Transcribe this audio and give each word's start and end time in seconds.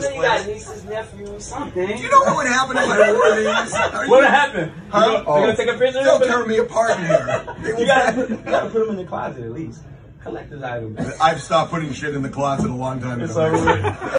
know 0.00 0.10
you 0.14 0.22
got 0.22 0.46
nieces, 0.46 0.84
nephews, 0.84 1.44
something. 1.44 1.98
You 1.98 2.10
know 2.10 2.20
what 2.20 2.36
would 2.36 2.46
happen 2.46 2.76
if 2.76 2.88
I 2.88 3.12
wore 3.12 3.36
these? 3.36 3.74
Are 3.74 4.04
you- 4.04 4.10
What 4.10 4.24
happened? 4.28 4.72
Huh? 4.90 4.98
You 4.98 5.24
gonna, 5.24 5.40
you 5.40 5.46
gonna 5.46 5.56
take 5.56 5.68
a 5.68 5.78
picture? 5.78 6.04
They'll 6.04 6.16
of 6.16 6.22
tear 6.28 6.46
me 6.46 6.58
apart 6.58 6.98
in 6.98 7.06
here. 7.06 7.56
You 7.78 7.86
gotta, 7.86 8.20
you 8.28 8.36
gotta 8.36 8.70
put 8.70 8.80
them 8.86 8.90
in 8.90 8.96
the 8.96 9.04
closet 9.04 9.44
at 9.44 9.52
least. 9.52 9.82
Collector's 10.22 10.62
items. 10.62 10.98
I've 11.20 11.40
stopped 11.40 11.70
putting 11.70 11.92
shit 11.92 12.14
in 12.14 12.22
the 12.22 12.28
closet 12.28 12.70
a 12.70 12.74
long 12.74 13.00
time 13.00 13.20
It's 13.22 13.32
ago. 13.32 13.46
over 13.46 13.56
with. 13.56 14.18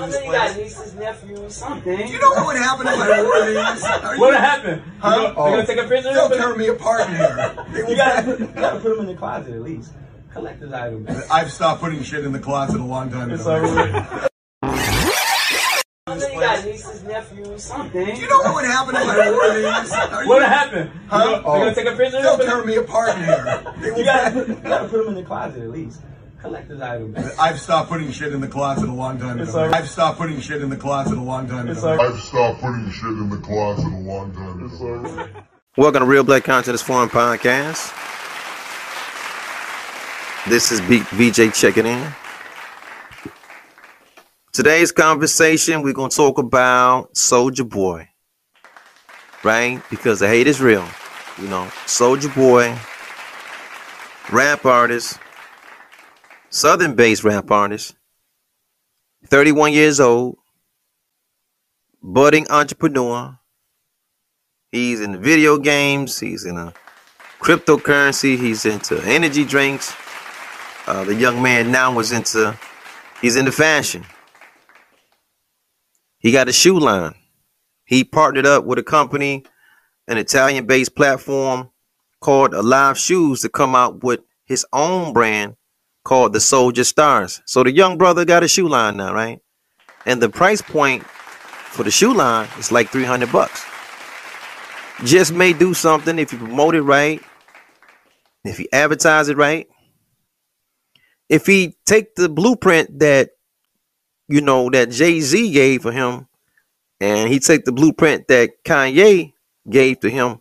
I 0.00 0.06
know 0.10 0.20
you 0.22 0.30
got 0.32 0.56
nieces, 0.56 0.94
nephews, 0.94 1.54
something. 1.56 1.96
Do 1.96 2.12
you 2.12 2.20
know 2.20 2.30
what 2.30 2.46
would 2.46 2.56
happen 2.56 2.86
if 2.86 2.94
I 2.94 3.22
wore 3.22 3.46
these? 3.46 3.82
Are 3.84 4.14
you- 4.14 4.20
What 4.20 4.34
happened? 4.38 4.82
Huh? 5.00 5.08
You 5.08 5.34
gonna, 5.34 5.50
you 5.50 5.56
gonna 5.56 5.66
take 5.66 5.78
a 5.78 5.88
picture? 5.88 6.12
They'll 6.12 6.26
of 6.26 6.32
tear 6.38 6.54
me 6.56 6.68
apart 6.68 7.08
in 7.08 7.16
here. 7.16 7.66
You 7.88 7.96
gotta, 7.96 8.30
you 8.38 8.46
gotta 8.46 8.80
put 8.80 8.90
them 8.96 9.00
in 9.00 9.06
the 9.06 9.14
closet 9.16 9.54
at 9.54 9.62
least. 9.62 9.92
Collector's 10.32 10.72
items. 10.72 11.08
I've 11.30 11.50
stopped 11.52 11.80
putting 11.80 12.02
shit 12.02 12.24
in 12.24 12.32
the 12.32 12.38
closet 12.38 12.80
a 12.80 12.84
long 12.84 13.10
time 13.10 13.30
It's 13.30 13.42
ago. 13.42 13.56
over 13.56 13.74
with. 13.74 14.28
I 16.06 16.16
know 16.16 16.26
you 16.28 16.40
got 16.40 16.64
nieces, 16.64 17.02
nephews, 17.04 17.62
something. 17.64 18.16
You 18.16 18.28
know 18.28 18.38
what 18.38 18.54
would 18.54 18.64
happen 18.64 18.96
if 18.96 19.02
I 19.02 19.30
wore 19.30 19.54
these? 19.54 19.92
Are 19.92 20.22
you- 20.22 20.28
What 20.28 20.42
happened? 20.42 20.90
Huh? 21.08 21.16
You 21.18 21.24
gonna, 21.24 21.36
you 21.36 21.42
gonna 21.64 21.74
take 21.74 21.86
a 21.86 21.90
oh. 21.90 21.96
picture? 21.96 22.22
They'll 22.22 22.34
of 22.34 22.40
tear 22.46 22.64
me 22.64 22.76
apart 22.76 23.10
in 23.18 23.24
here. 23.24 23.94
You 23.98 24.04
gotta, 24.04 24.30
put, 24.32 24.48
you 24.48 24.54
gotta 24.56 24.88
put 24.88 24.98
them 24.98 25.08
in 25.08 25.14
the 25.14 25.22
closet 25.22 25.62
at 25.62 25.70
least. 25.70 26.00
Collector's 26.40 26.80
items. 26.80 27.18
I've 27.38 27.60
stopped 27.60 27.88
putting 27.90 28.10
shit 28.12 28.32
in 28.32 28.40
the 28.40 28.46
closet 28.48 28.88
a 28.88 28.92
long 28.92 29.18
time 29.18 29.40
It's 29.40 29.50
ago. 29.50 29.64
over. 29.64 29.74
I've 29.74 29.88
stopped 29.88 30.18
putting 30.18 30.40
shit 30.40 30.62
in 30.62 30.70
the 30.70 30.76
closet 30.76 31.18
a 31.18 31.20
long 31.20 31.48
time 31.48 31.68
It's 31.68 31.80
ago. 31.80 31.92
over. 31.94 32.00
I've 32.02 32.20
stopped 32.20 32.60
putting 32.60 32.90
shit 32.90 33.04
in 33.10 33.28
the 33.28 33.38
closet 33.38 33.84
a 33.92 33.96
long 33.96 34.32
time 34.32 34.64
ago. 34.64 35.28
Welcome 35.76 36.00
to 36.00 36.06
Real 36.06 36.24
Black 36.24 36.44
Consciousness 36.44 36.80
Forum 36.82 37.08
Podcast. 37.10 37.92
This 40.48 40.72
is 40.72 40.80
B- 40.80 41.02
VJ 41.10 41.52
checking 41.52 41.84
in. 41.84 42.10
Today's 44.50 44.90
conversation, 44.90 45.82
we're 45.82 45.92
going 45.92 46.08
to 46.08 46.16
talk 46.16 46.38
about 46.38 47.12
Soulja 47.12 47.68
Boy, 47.68 48.08
right? 49.44 49.82
Because 49.90 50.20
the 50.20 50.26
hate 50.26 50.46
is 50.46 50.58
real. 50.58 50.88
You 51.38 51.48
know, 51.48 51.68
Soulja 51.84 52.34
Boy, 52.34 52.74
rap 54.32 54.64
artist, 54.64 55.18
southern 56.48 56.94
based 56.94 57.24
rap 57.24 57.50
artist, 57.50 57.94
31 59.26 59.74
years 59.74 60.00
old, 60.00 60.38
budding 62.02 62.46
entrepreneur. 62.48 63.38
He's 64.72 65.02
in 65.02 65.20
video 65.22 65.58
games. 65.58 66.18
He's 66.18 66.46
in 66.46 66.56
a 66.56 66.72
cryptocurrency. 67.38 68.38
He's 68.38 68.64
into 68.64 68.98
energy 69.02 69.44
drinks. 69.44 69.94
Uh, 70.88 71.04
the 71.04 71.14
young 71.14 71.42
man 71.42 71.70
now 71.70 71.94
was 71.94 72.12
into. 72.12 72.58
He's 73.20 73.36
into 73.36 73.52
fashion. 73.52 74.04
He 76.18 76.32
got 76.32 76.48
a 76.48 76.52
shoe 76.52 76.78
line. 76.78 77.14
He 77.84 78.04
partnered 78.04 78.46
up 78.46 78.64
with 78.64 78.78
a 78.78 78.82
company, 78.82 79.44
an 80.06 80.18
Italian-based 80.18 80.94
platform 80.94 81.70
called 82.20 82.54
Alive 82.54 82.98
Shoes, 82.98 83.42
to 83.42 83.48
come 83.48 83.74
out 83.74 84.02
with 84.02 84.20
his 84.44 84.64
own 84.72 85.12
brand 85.12 85.56
called 86.04 86.32
the 86.32 86.38
Soulja 86.38 86.84
Stars. 86.84 87.42
So 87.44 87.62
the 87.62 87.72
young 87.72 87.98
brother 87.98 88.24
got 88.24 88.42
a 88.42 88.48
shoe 88.48 88.68
line 88.68 88.96
now, 88.96 89.12
right? 89.12 89.40
And 90.06 90.22
the 90.22 90.28
price 90.28 90.62
point 90.62 91.04
for 91.04 91.82
the 91.82 91.90
shoe 91.90 92.14
line 92.14 92.48
is 92.58 92.72
like 92.72 92.88
300 92.88 93.30
bucks 93.30 93.64
just 95.04 95.32
may 95.32 95.52
do 95.52 95.74
something 95.74 96.18
if 96.18 96.32
you 96.32 96.38
promote 96.38 96.74
it 96.74 96.82
right, 96.82 97.22
if 98.44 98.58
you 98.58 98.66
advertise 98.72 99.28
it 99.28 99.36
right, 99.36 99.68
if 101.28 101.46
he 101.46 101.76
take 101.84 102.14
the 102.14 102.28
blueprint 102.28 102.98
that 103.00 103.30
you 104.28 104.40
know 104.40 104.70
that 104.70 104.90
Jay 104.90 105.20
Z 105.20 105.52
gave 105.52 105.82
for 105.82 105.92
him, 105.92 106.26
and 107.00 107.30
he 107.30 107.38
take 107.38 107.64
the 107.64 107.72
blueprint 107.72 108.28
that 108.28 108.64
Kanye 108.64 109.32
gave 109.68 110.00
to 110.00 110.10
him, 110.10 110.40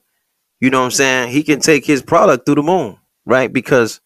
you 0.60 0.70
know 0.70 0.80
what 0.80 0.86
I'm 0.86 0.92
saying? 0.92 1.32
He 1.32 1.44
can 1.44 1.60
take 1.60 1.86
his 1.86 2.02
product 2.02 2.46
through 2.46 2.56
the 2.56 2.64
moon, 2.64 2.98
right? 3.26 3.52
Because 3.52 4.02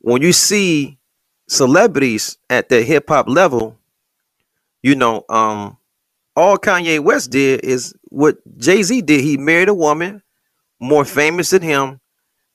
when 0.00 0.22
you 0.22 0.32
see 0.32 0.98
celebrities 1.48 2.38
at 2.50 2.68
the 2.68 2.82
hip 2.82 3.08
hop 3.08 3.28
level, 3.28 3.78
you 4.82 4.94
know, 4.94 5.24
um, 5.28 5.78
all 6.34 6.58
Kanye 6.58 7.00
West 7.00 7.30
did 7.30 7.64
is 7.64 7.94
what 8.10 8.36
Jay 8.58 8.82
Z 8.82 9.02
did. 9.02 9.20
He 9.20 9.36
married 9.36 9.68
a 9.68 9.74
woman 9.74 10.22
more 10.78 11.04
famous 11.04 11.50
than 11.50 11.62
him, 11.62 12.00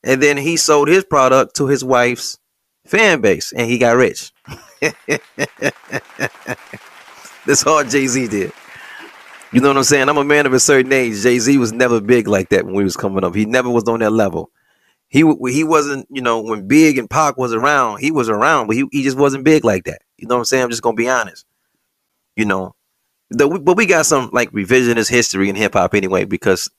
and 0.04 0.22
then 0.22 0.38
he 0.38 0.58
sold 0.58 0.88
his 0.88 1.04
product 1.04 1.56
to 1.56 1.68
his 1.68 1.84
wife's 1.84 2.38
fan 2.92 3.22
base, 3.22 3.54
and 3.54 3.70
he 3.70 3.78
got 3.78 3.96
rich. 3.96 4.32
That's 7.46 7.66
all 7.66 7.84
Jay 7.84 8.06
Z 8.08 8.28
did. 8.28 8.52
You 9.52 9.62
know 9.62 9.70
what 9.70 9.78
I'm 9.78 9.84
saying? 9.84 10.10
I'm 10.10 10.18
a 10.18 10.24
man 10.24 10.46
of 10.46 10.54
a 10.54 10.60
certain 10.60 10.92
age. 10.94 11.22
Jay 11.22 11.40
Z 11.40 11.58
was 11.58 11.74
never 11.74 12.00
big 12.00 12.28
like 12.28 12.50
that 12.50 12.66
when 12.66 12.76
we 12.76 12.84
was 12.84 12.98
coming 12.98 13.24
up. 13.24 13.34
He 13.34 13.46
never 13.46 13.70
was 13.70 13.86
on 13.86 14.00
that 14.00 14.12
level. 14.12 14.52
He 15.08 15.20
he 15.50 15.64
wasn't, 15.64 16.08
you 16.10 16.22
know, 16.22 16.42
when 16.42 16.68
Big 16.68 16.98
and 16.98 17.10
Pac 17.10 17.38
was 17.38 17.54
around, 17.54 18.00
he 18.00 18.12
was 18.12 18.30
around, 18.30 18.68
but 18.68 18.76
he, 18.76 18.86
he 18.92 19.04
just 19.04 19.18
wasn't 19.18 19.44
big 19.44 19.66
like 19.66 19.84
that. 19.86 20.02
You 20.18 20.28
know 20.28 20.36
what 20.36 20.42
I'm 20.42 20.46
saying? 20.46 20.64
I'm 20.64 20.70
just 20.70 20.82
gonna 20.82 20.96
be 20.96 21.10
honest. 21.10 21.46
You 22.38 22.46
know, 22.46 22.76
the, 23.30 23.48
but 23.50 23.76
we 23.76 23.86
got 23.86 24.06
some 24.06 24.30
like 24.32 24.52
revisionist 24.52 25.10
history 25.10 25.50
in 25.50 25.56
hip 25.56 25.74
hop 25.74 25.96
anyway, 25.96 26.24
because 26.24 26.70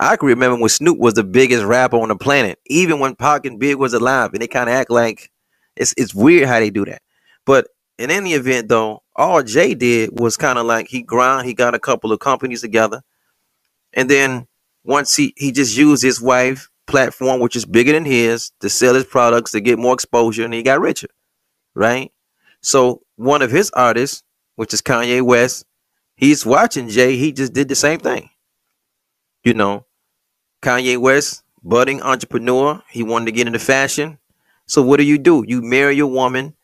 I 0.00 0.16
can 0.16 0.28
remember 0.28 0.58
when 0.58 0.70
Snoop 0.70 0.98
was 0.98 1.14
the 1.14 1.24
biggest 1.24 1.64
rapper 1.64 1.98
on 1.98 2.08
the 2.08 2.16
planet, 2.16 2.58
even 2.66 3.00
when 3.00 3.16
Pac 3.16 3.44
and 3.44 3.58
Big 3.58 3.76
was 3.76 3.92
alive, 3.92 4.32
and 4.32 4.40
they 4.40 4.48
kind 4.48 4.70
of 4.70 4.74
act 4.74 4.90
like 4.90 5.30
it's 5.76 5.94
it's 5.96 6.14
weird 6.14 6.48
how 6.48 6.60
they 6.60 6.70
do 6.70 6.84
that. 6.84 7.02
But 7.46 7.68
in 7.98 8.10
any 8.10 8.34
event, 8.34 8.68
though, 8.68 9.02
all 9.16 9.42
Jay 9.42 9.74
did 9.74 10.18
was 10.18 10.36
kind 10.36 10.58
of 10.58 10.66
like 10.66 10.88
he 10.88 11.02
grind, 11.02 11.46
he 11.46 11.54
got 11.54 11.74
a 11.74 11.78
couple 11.78 12.12
of 12.12 12.20
companies 12.20 12.60
together, 12.60 13.02
and 13.92 14.10
then 14.10 14.46
once 14.84 15.16
he 15.16 15.32
he 15.36 15.52
just 15.52 15.76
used 15.76 16.02
his 16.02 16.20
wife 16.20 16.68
platform, 16.86 17.40
which 17.40 17.56
is 17.56 17.64
bigger 17.64 17.92
than 17.92 18.04
his, 18.04 18.50
to 18.60 18.68
sell 18.68 18.94
his 18.94 19.04
products 19.04 19.52
to 19.52 19.60
get 19.60 19.78
more 19.78 19.94
exposure, 19.94 20.44
and 20.44 20.54
he 20.54 20.62
got 20.62 20.80
richer, 20.80 21.08
right? 21.74 22.12
So 22.60 23.02
one 23.16 23.42
of 23.42 23.50
his 23.50 23.70
artists, 23.72 24.22
which 24.56 24.74
is 24.74 24.82
Kanye 24.82 25.22
West, 25.22 25.64
he's 26.16 26.46
watching 26.46 26.88
Jay. 26.88 27.16
He 27.16 27.32
just 27.32 27.52
did 27.52 27.68
the 27.68 27.74
same 27.74 28.00
thing. 28.00 28.30
You 29.44 29.54
know, 29.54 29.86
Kanye 30.62 30.98
West, 30.98 31.42
budding 31.62 32.02
entrepreneur. 32.02 32.82
He 32.90 33.02
wanted 33.02 33.26
to 33.26 33.32
get 33.32 33.46
into 33.46 33.58
fashion. 33.58 34.18
So 34.66 34.82
what 34.82 34.98
do 34.98 35.04
you 35.04 35.18
do? 35.18 35.44
You 35.46 35.62
marry 35.62 35.96
your 35.96 36.06
woman, 36.06 36.54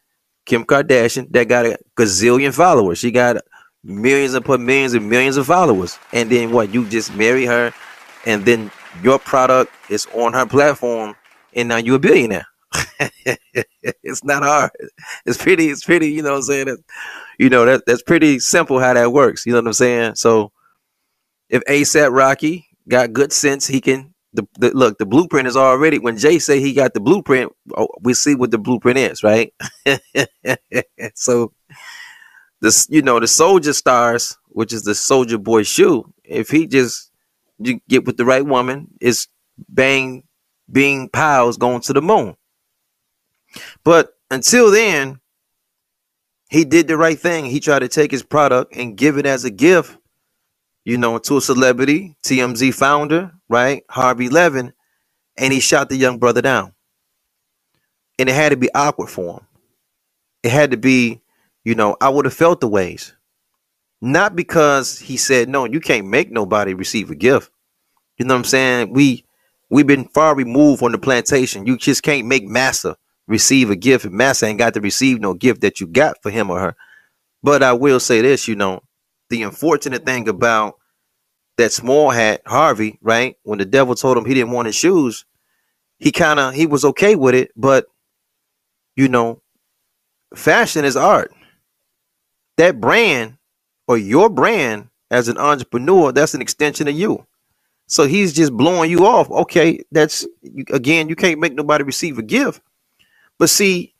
Kim 0.46 0.64
Kardashian, 0.64 1.30
that 1.32 1.48
got 1.48 1.66
a 1.66 1.78
gazillion 1.96 2.54
followers. 2.54 2.98
She 2.98 3.10
got 3.10 3.36
millions 3.84 4.34
upon 4.34 4.64
millions 4.64 4.94
and 4.94 5.08
millions 5.08 5.36
of 5.36 5.46
followers. 5.46 5.98
And 6.12 6.30
then 6.30 6.52
what? 6.52 6.72
You 6.72 6.86
just 6.88 7.14
marry 7.14 7.46
her, 7.46 7.72
and 8.26 8.44
then 8.44 8.70
your 9.02 9.18
product 9.18 9.72
is 9.88 10.06
on 10.14 10.32
her 10.32 10.46
platform, 10.46 11.14
and 11.54 11.68
now 11.68 11.76
you're 11.76 11.96
a 11.96 12.00
billionaire. 12.00 12.46
it's 14.02 14.24
not 14.24 14.42
hard. 14.42 14.70
It's 15.26 15.42
pretty. 15.42 15.68
It's 15.68 15.84
pretty. 15.84 16.10
You 16.10 16.22
know 16.22 16.30
what 16.30 16.36
I'm 16.36 16.42
saying? 16.42 16.76
You 17.38 17.50
know 17.50 17.64
that 17.64 17.84
that's 17.86 18.02
pretty 18.02 18.38
simple 18.38 18.78
how 18.78 18.94
that 18.94 19.12
works. 19.12 19.44
You 19.46 19.52
know 19.52 19.58
what 19.58 19.66
I'm 19.68 19.72
saying? 19.72 20.14
So 20.16 20.52
if 21.48 21.62
ASAP 21.64 22.12
Rocky 22.12 22.68
got 22.88 23.12
good 23.12 23.32
sense, 23.32 23.66
he 23.66 23.80
can. 23.80 24.09
The, 24.32 24.46
the 24.58 24.70
look, 24.70 24.98
the 24.98 25.06
blueprint 25.06 25.48
is 25.48 25.56
already. 25.56 25.98
When 25.98 26.16
Jay 26.16 26.38
say 26.38 26.60
he 26.60 26.72
got 26.72 26.94
the 26.94 27.00
blueprint, 27.00 27.52
oh, 27.76 27.88
we 28.00 28.14
see 28.14 28.34
what 28.34 28.52
the 28.52 28.58
blueprint 28.58 28.98
is, 28.98 29.22
right? 29.24 29.52
so 31.14 31.52
this, 32.60 32.86
you 32.90 33.02
know, 33.02 33.18
the 33.18 33.26
Soulja 33.26 33.74
Stars, 33.74 34.38
which 34.48 34.72
is 34.72 34.84
the 34.84 34.92
Soulja 34.92 35.42
Boy 35.42 35.64
shoe. 35.64 36.12
If 36.22 36.48
he 36.48 36.66
just 36.66 37.10
you 37.58 37.80
get 37.88 38.04
with 38.04 38.16
the 38.16 38.24
right 38.24 38.44
woman, 38.44 38.88
it's 39.00 39.28
bang, 39.68 40.24
being 40.70 41.08
pals 41.08 41.56
going 41.56 41.80
to 41.82 41.92
the 41.92 42.02
moon. 42.02 42.36
But 43.84 44.14
until 44.30 44.70
then, 44.70 45.20
he 46.48 46.64
did 46.64 46.88
the 46.88 46.96
right 46.96 47.18
thing. 47.18 47.46
He 47.46 47.60
tried 47.60 47.80
to 47.80 47.88
take 47.88 48.10
his 48.10 48.22
product 48.22 48.74
and 48.74 48.96
give 48.96 49.18
it 49.18 49.26
as 49.26 49.44
a 49.44 49.50
gift, 49.50 49.96
you 50.90 50.98
know, 50.98 51.18
to 51.18 51.36
a 51.36 51.40
celebrity, 51.40 52.16
TMZ 52.24 52.74
founder, 52.74 53.30
right? 53.48 53.84
Harvey 53.88 54.28
Levin, 54.28 54.72
and 55.36 55.52
he 55.52 55.60
shot 55.60 55.88
the 55.88 55.94
young 55.94 56.18
brother 56.18 56.42
down. 56.42 56.74
And 58.18 58.28
it 58.28 58.34
had 58.34 58.48
to 58.48 58.56
be 58.56 58.74
awkward 58.74 59.08
for 59.08 59.34
him. 59.34 59.46
It 60.42 60.50
had 60.50 60.72
to 60.72 60.76
be, 60.76 61.20
you 61.62 61.76
know, 61.76 61.96
I 62.00 62.08
would 62.08 62.24
have 62.24 62.34
felt 62.34 62.60
the 62.60 62.66
ways. 62.66 63.14
Not 64.00 64.34
because 64.34 64.98
he 64.98 65.16
said, 65.16 65.48
no, 65.48 65.64
you 65.64 65.78
can't 65.78 66.08
make 66.08 66.32
nobody 66.32 66.74
receive 66.74 67.08
a 67.12 67.14
gift. 67.14 67.52
You 68.18 68.24
know 68.24 68.34
what 68.34 68.38
I'm 68.38 68.44
saying? 68.46 68.92
We 68.92 69.24
we've 69.68 69.86
been 69.86 70.08
far 70.08 70.34
removed 70.34 70.80
from 70.80 70.90
the 70.90 70.98
plantation. 70.98 71.66
You 71.66 71.76
just 71.76 72.02
can't 72.02 72.26
make 72.26 72.48
massa 72.48 72.96
receive 73.28 73.70
a 73.70 73.76
gift 73.76 74.06
if 74.06 74.10
massa 74.10 74.46
ain't 74.46 74.58
got 74.58 74.74
to 74.74 74.80
receive 74.80 75.20
no 75.20 75.34
gift 75.34 75.60
that 75.60 75.80
you 75.80 75.86
got 75.86 76.20
for 76.20 76.30
him 76.30 76.50
or 76.50 76.58
her. 76.58 76.76
But 77.44 77.62
I 77.62 77.74
will 77.74 78.00
say 78.00 78.22
this, 78.22 78.48
you 78.48 78.56
know, 78.56 78.82
the 79.28 79.44
unfortunate 79.44 80.04
thing 80.04 80.28
about 80.28 80.79
that 81.60 81.72
small 81.72 82.10
hat, 82.10 82.42
Harvey, 82.46 82.98
right? 83.02 83.36
When 83.42 83.58
the 83.58 83.64
devil 83.64 83.94
told 83.94 84.16
him 84.16 84.24
he 84.24 84.34
didn't 84.34 84.52
want 84.52 84.66
his 84.66 84.74
shoes, 84.74 85.24
he 85.98 86.12
kind 86.12 86.40
of 86.40 86.54
he 86.54 86.66
was 86.66 86.84
okay 86.84 87.16
with 87.16 87.34
it, 87.34 87.50
but 87.56 87.86
you 88.96 89.08
know, 89.08 89.40
fashion 90.34 90.84
is 90.84 90.96
art. 90.96 91.32
That 92.56 92.80
brand 92.80 93.38
or 93.86 93.96
your 93.96 94.28
brand 94.28 94.88
as 95.10 95.28
an 95.28 95.38
entrepreneur, 95.38 96.12
that's 96.12 96.34
an 96.34 96.42
extension 96.42 96.88
of 96.88 96.94
you. 96.94 97.26
So 97.86 98.06
he's 98.06 98.32
just 98.32 98.52
blowing 98.52 98.90
you 98.90 99.06
off. 99.06 99.30
Okay, 99.30 99.80
that's 99.90 100.26
again, 100.72 101.08
you 101.08 101.16
can't 101.16 101.40
make 101.40 101.54
nobody 101.54 101.84
receive 101.84 102.18
a 102.18 102.22
gift. 102.22 102.60
But 103.38 103.50
see, 103.50 103.94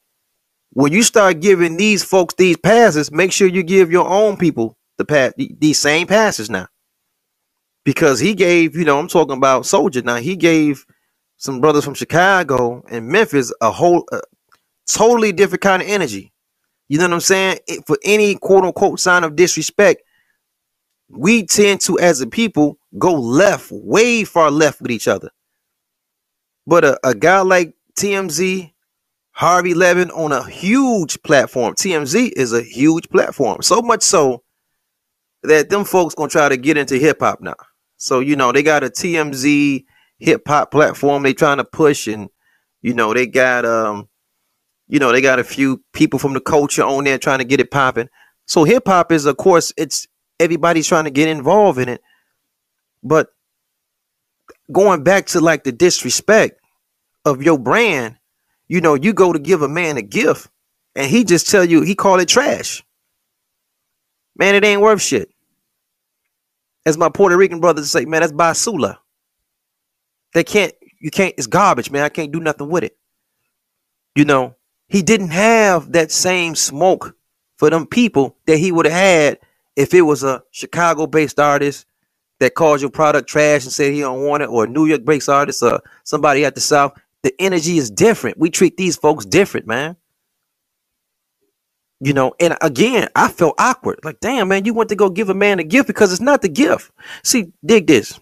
when 0.72 0.92
you 0.92 1.02
start 1.02 1.40
giving 1.40 1.76
these 1.76 2.04
folks 2.04 2.34
these 2.34 2.56
passes, 2.56 3.10
make 3.10 3.32
sure 3.32 3.48
you 3.48 3.62
give 3.62 3.90
your 3.90 4.06
own 4.06 4.36
people 4.36 4.76
the 4.96 5.04
pass 5.04 5.32
these 5.36 5.78
same 5.78 6.06
passes 6.06 6.48
now. 6.48 6.68
Because 7.84 8.20
he 8.20 8.34
gave, 8.34 8.76
you 8.76 8.84
know, 8.84 8.98
I'm 8.98 9.08
talking 9.08 9.36
about 9.36 9.64
Soulja 9.64 10.04
now. 10.04 10.16
He 10.16 10.36
gave 10.36 10.86
some 11.38 11.60
brothers 11.60 11.84
from 11.84 11.94
Chicago 11.94 12.84
and 12.90 13.08
Memphis 13.08 13.52
a 13.60 13.70
whole 13.72 14.04
uh, 14.12 14.20
totally 14.88 15.32
different 15.32 15.62
kind 15.62 15.82
of 15.82 15.88
energy. 15.88 16.32
You 16.88 16.98
know 16.98 17.06
what 17.06 17.14
I'm 17.14 17.20
saying? 17.20 17.58
It, 17.68 17.86
for 17.86 17.98
any 18.04 18.36
quote 18.36 18.64
unquote 18.64 19.00
sign 19.00 19.24
of 19.24 19.36
disrespect, 19.36 20.02
we 21.10 21.44
tend 21.46 21.82
to, 21.82 21.98
as 22.00 22.20
a 22.20 22.28
people, 22.28 22.78
go 22.98 23.14
left, 23.14 23.70
way 23.72 24.24
far 24.24 24.50
left 24.50 24.82
with 24.82 24.90
each 24.92 25.08
other. 25.08 25.30
But 26.66 26.84
a, 26.84 27.00
a 27.08 27.14
guy 27.14 27.40
like 27.42 27.74
TMZ, 27.98 28.72
Harvey 29.32 29.74
Levin 29.74 30.10
on 30.12 30.32
a 30.32 30.48
huge 30.48 31.22
platform, 31.22 31.74
TMZ 31.74 32.32
is 32.36 32.52
a 32.52 32.62
huge 32.62 33.08
platform. 33.10 33.62
So 33.62 33.82
much 33.82 34.02
so 34.02 34.42
that 35.44 35.70
them 35.70 35.84
folks 35.84 36.14
gonna 36.14 36.30
try 36.30 36.48
to 36.50 36.58
get 36.58 36.76
into 36.76 36.96
hip 36.98 37.18
hop 37.20 37.40
now. 37.40 37.54
So 38.00 38.20
you 38.20 38.34
know 38.34 38.50
they 38.50 38.62
got 38.62 38.82
a 38.82 38.88
TMZ 38.88 39.84
hip 40.18 40.42
hop 40.48 40.70
platform 40.70 41.22
they 41.22 41.34
trying 41.34 41.58
to 41.58 41.64
push, 41.64 42.06
and 42.06 42.30
you 42.80 42.94
know 42.94 43.12
they 43.12 43.26
got 43.26 43.66
um, 43.66 44.08
you 44.88 44.98
know 44.98 45.12
they 45.12 45.20
got 45.20 45.38
a 45.38 45.44
few 45.44 45.84
people 45.92 46.18
from 46.18 46.32
the 46.32 46.40
culture 46.40 46.82
on 46.82 47.04
there 47.04 47.18
trying 47.18 47.40
to 47.40 47.44
get 47.44 47.60
it 47.60 47.70
popping. 47.70 48.08
So 48.46 48.64
hip 48.64 48.84
hop 48.86 49.12
is, 49.12 49.26
of 49.26 49.36
course, 49.36 49.74
it's 49.76 50.08
everybody's 50.40 50.88
trying 50.88 51.04
to 51.04 51.10
get 51.10 51.28
involved 51.28 51.78
in 51.78 51.90
it, 51.90 52.00
but 53.02 53.28
going 54.72 55.04
back 55.04 55.26
to 55.26 55.40
like 55.40 55.64
the 55.64 55.72
disrespect 55.72 56.58
of 57.26 57.42
your 57.42 57.58
brand, 57.58 58.16
you 58.66 58.80
know, 58.80 58.94
you 58.94 59.12
go 59.12 59.34
to 59.34 59.38
give 59.38 59.60
a 59.60 59.68
man 59.68 59.98
a 59.98 60.02
gift, 60.02 60.48
and 60.96 61.10
he 61.10 61.22
just 61.22 61.50
tell 61.50 61.66
you 61.66 61.82
he 61.82 61.94
call 61.94 62.18
it 62.18 62.28
trash. 62.28 62.82
Man, 64.36 64.54
it 64.54 64.64
ain't 64.64 64.80
worth 64.80 65.02
shit. 65.02 65.29
As 66.86 66.96
my 66.96 67.08
Puerto 67.08 67.36
Rican 67.36 67.60
brothers 67.60 67.90
say, 67.90 68.04
man, 68.04 68.20
that's 68.20 68.32
basula. 68.32 68.98
They 70.32 70.44
can't, 70.44 70.72
you 71.00 71.10
can't, 71.10 71.34
it's 71.36 71.46
garbage, 71.46 71.90
man. 71.90 72.02
I 72.02 72.08
can't 72.08 72.32
do 72.32 72.40
nothing 72.40 72.68
with 72.68 72.84
it. 72.84 72.96
You 74.14 74.24
know, 74.24 74.56
he 74.88 75.02
didn't 75.02 75.30
have 75.30 75.92
that 75.92 76.10
same 76.10 76.54
smoke 76.54 77.16
for 77.56 77.70
them 77.70 77.86
people 77.86 78.36
that 78.46 78.58
he 78.58 78.72
would 78.72 78.86
have 78.86 78.94
had 78.94 79.38
if 79.76 79.94
it 79.94 80.02
was 80.02 80.24
a 80.24 80.42
Chicago 80.50 81.06
based 81.06 81.38
artist 81.38 81.86
that 82.38 82.54
called 82.54 82.80
your 82.80 82.90
product 82.90 83.28
trash 83.28 83.64
and 83.64 83.72
said 83.72 83.92
he 83.92 84.00
don't 84.00 84.26
want 84.26 84.42
it, 84.42 84.48
or 84.48 84.64
a 84.64 84.68
New 84.68 84.86
York 84.86 85.04
based 85.04 85.28
artist 85.28 85.62
or 85.62 85.80
somebody 86.04 86.44
at 86.44 86.54
the 86.54 86.60
South. 86.60 86.98
The 87.22 87.34
energy 87.38 87.76
is 87.76 87.90
different. 87.90 88.38
We 88.38 88.50
treat 88.50 88.78
these 88.78 88.96
folks 88.96 89.26
different, 89.26 89.66
man. 89.66 89.96
You 92.02 92.14
know, 92.14 92.32
and 92.40 92.56
again, 92.62 93.08
I 93.14 93.28
felt 93.28 93.56
awkward. 93.58 94.00
Like, 94.04 94.20
damn, 94.20 94.48
man, 94.48 94.64
you 94.64 94.72
went 94.72 94.88
to 94.88 94.96
go 94.96 95.10
give 95.10 95.28
a 95.28 95.34
man 95.34 95.58
a 95.58 95.64
gift 95.64 95.86
because 95.86 96.12
it's 96.12 96.20
not 96.20 96.40
the 96.40 96.48
gift. 96.48 96.90
See, 97.22 97.52
dig 97.64 97.86
this. 97.86 98.18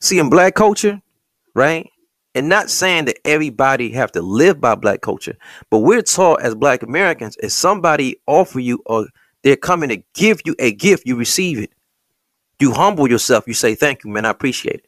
See, 0.00 0.18
in 0.18 0.28
black 0.28 0.54
culture, 0.54 1.00
right? 1.54 1.88
And 2.34 2.48
not 2.48 2.70
saying 2.70 3.06
that 3.06 3.18
everybody 3.24 3.90
have 3.92 4.12
to 4.12 4.22
live 4.22 4.60
by 4.60 4.74
black 4.74 5.00
culture, 5.00 5.36
but 5.70 5.78
we're 5.78 6.02
taught 6.02 6.42
as 6.42 6.54
black 6.54 6.82
Americans, 6.82 7.36
if 7.42 7.50
somebody 7.52 8.20
offer 8.26 8.60
you 8.60 8.82
or 8.86 9.08
they're 9.42 9.56
coming 9.56 9.88
to 9.88 10.02
give 10.14 10.40
you 10.44 10.54
a 10.58 10.72
gift, 10.72 11.04
you 11.06 11.16
receive 11.16 11.58
it. 11.58 11.72
You 12.60 12.72
humble 12.72 13.08
yourself. 13.08 13.44
You 13.46 13.54
say, 13.54 13.74
thank 13.74 14.04
you, 14.04 14.10
man. 14.10 14.26
I 14.26 14.30
appreciate 14.30 14.76
it. 14.76 14.86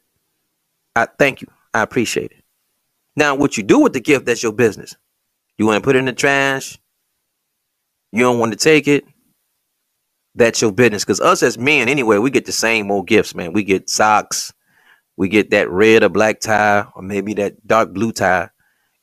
I 0.95 1.07
thank 1.17 1.41
you. 1.41 1.47
I 1.73 1.81
appreciate 1.81 2.31
it. 2.31 2.43
Now, 3.15 3.33
what 3.35 3.57
you 3.57 3.63
do 3.63 3.79
with 3.79 3.93
the 3.93 3.99
gift, 3.99 4.25
that's 4.25 4.43
your 4.43 4.53
business. 4.53 4.95
You 5.57 5.65
want 5.65 5.83
to 5.83 5.85
put 5.85 5.95
it 5.95 5.99
in 5.99 6.05
the 6.05 6.13
trash. 6.13 6.79
You 8.13 8.19
don't 8.19 8.37
want 8.37 8.51
to 8.51 8.57
take 8.57 8.87
it. 8.87 9.05
That's 10.35 10.61
your 10.61 10.71
business. 10.71 11.03
Because 11.03 11.19
us 11.19 11.41
as 11.41 11.57
men, 11.57 11.89
anyway, 11.89 12.19
we 12.19 12.29
get 12.29 12.45
the 12.45 12.51
same 12.51 12.91
old 12.91 13.07
gifts, 13.07 13.33
man. 13.33 13.53
We 13.53 13.63
get 13.63 13.89
socks, 13.89 14.53
we 15.17 15.27
get 15.27 15.49
that 15.49 15.67
red 15.67 16.03
or 16.03 16.09
black 16.09 16.39
tie, 16.39 16.85
or 16.95 17.01
maybe 17.01 17.33
that 17.33 17.65
dark 17.65 17.91
blue 17.91 18.11
tie. 18.11 18.49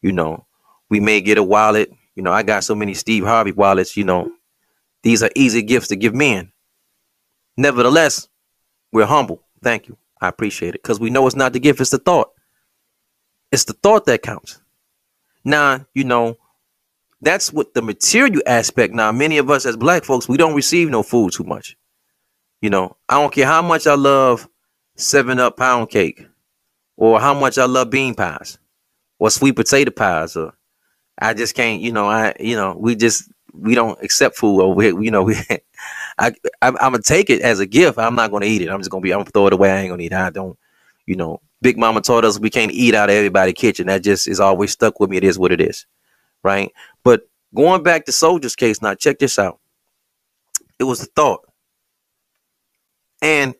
You 0.00 0.12
know, 0.12 0.46
we 0.88 1.00
may 1.00 1.20
get 1.20 1.38
a 1.38 1.42
wallet. 1.42 1.92
You 2.14 2.22
know, 2.22 2.30
I 2.30 2.44
got 2.44 2.62
so 2.62 2.76
many 2.76 2.94
Steve 2.94 3.24
Harvey 3.24 3.50
wallets. 3.50 3.96
You 3.96 4.04
know, 4.04 4.30
these 5.02 5.24
are 5.24 5.30
easy 5.34 5.62
gifts 5.62 5.88
to 5.88 5.96
give 5.96 6.14
men. 6.14 6.52
Nevertheless, 7.56 8.28
we're 8.92 9.06
humble. 9.06 9.42
Thank 9.60 9.88
you. 9.88 9.98
I 10.20 10.28
appreciate 10.28 10.76
it. 10.76 10.82
Because 10.82 11.00
we 11.00 11.10
know 11.10 11.26
it's 11.26 11.34
not 11.34 11.52
the 11.52 11.58
gift, 11.60 11.80
it's 11.80 11.90
the 11.90 11.98
thought. 11.98 12.30
It's 13.50 13.64
the 13.64 13.72
thought 13.72 14.04
that 14.06 14.22
counts. 14.22 14.60
Now, 15.44 15.84
you 15.94 16.04
know, 16.04 16.36
that's 17.22 17.52
what 17.52 17.74
the 17.74 17.82
material 17.82 18.42
aspect. 18.46 18.94
Now, 18.94 19.12
many 19.12 19.38
of 19.38 19.50
us 19.50 19.66
as 19.66 19.76
black 19.76 20.04
folks, 20.04 20.28
we 20.28 20.36
don't 20.36 20.54
receive 20.54 20.88
no 20.88 21.02
food 21.02 21.32
too 21.32 21.44
much. 21.44 21.76
You 22.62 22.70
know, 22.70 22.96
I 23.08 23.14
don't 23.20 23.32
care 23.32 23.46
how 23.46 23.62
much 23.62 23.86
I 23.86 23.94
love 23.94 24.48
seven 24.96 25.38
up 25.38 25.56
pound 25.56 25.90
cake 25.90 26.26
or 26.96 27.20
how 27.20 27.34
much 27.34 27.58
I 27.58 27.64
love 27.64 27.90
bean 27.90 28.14
pies 28.14 28.58
or 29.18 29.30
sweet 29.30 29.56
potato 29.56 29.90
pies 29.90 30.36
or 30.36 30.54
I 31.20 31.34
just 31.34 31.54
can't, 31.54 31.80
you 31.80 31.92
know, 31.92 32.08
I, 32.08 32.34
you 32.40 32.56
know, 32.56 32.74
we 32.78 32.96
just, 32.96 33.30
we 33.52 33.74
don't 33.74 34.02
accept 34.02 34.36
food 34.36 34.62
over 34.62 34.80
here. 34.82 35.00
You 35.00 35.10
know, 35.10 35.22
we, 35.24 35.36
I, 36.18 36.32
I, 36.62 36.68
am 36.68 36.74
gonna 36.74 37.02
take 37.02 37.30
it 37.30 37.42
as 37.42 37.60
a 37.60 37.66
gift. 37.66 37.98
I'm 37.98 38.14
not 38.14 38.30
gonna 38.30 38.46
eat 38.46 38.62
it. 38.62 38.68
I'm 38.68 38.80
just 38.80 38.90
gonna 38.90 39.02
be, 39.02 39.12
I'm 39.12 39.20
gonna 39.20 39.30
throw 39.30 39.46
it 39.46 39.52
away. 39.52 39.70
I 39.70 39.80
ain't 39.80 39.90
gonna 39.90 40.02
eat 40.02 40.12
it. 40.12 40.18
I 40.18 40.30
don't, 40.30 40.58
you 41.06 41.16
know, 41.16 41.40
Big 41.62 41.76
Mama 41.76 42.00
taught 42.00 42.24
us 42.24 42.38
we 42.38 42.50
can't 42.50 42.72
eat 42.72 42.94
out 42.94 43.10
of 43.10 43.16
everybody's 43.16 43.54
kitchen. 43.54 43.86
That 43.88 44.02
just 44.02 44.26
is 44.26 44.40
always 44.40 44.70
stuck 44.70 45.00
with 45.00 45.10
me. 45.10 45.18
It 45.18 45.24
is 45.24 45.38
what 45.38 45.52
it 45.52 45.60
is, 45.60 45.86
right? 46.42 46.72
But 47.04 47.22
going 47.54 47.82
back 47.82 48.04
to 48.06 48.12
Soulja's 48.12 48.56
case, 48.56 48.82
now 48.82 48.94
check 48.94 49.18
this 49.18 49.38
out. 49.38 49.58
It 50.78 50.84
was 50.84 51.02
a 51.02 51.06
thought, 51.06 51.40
and 53.20 53.54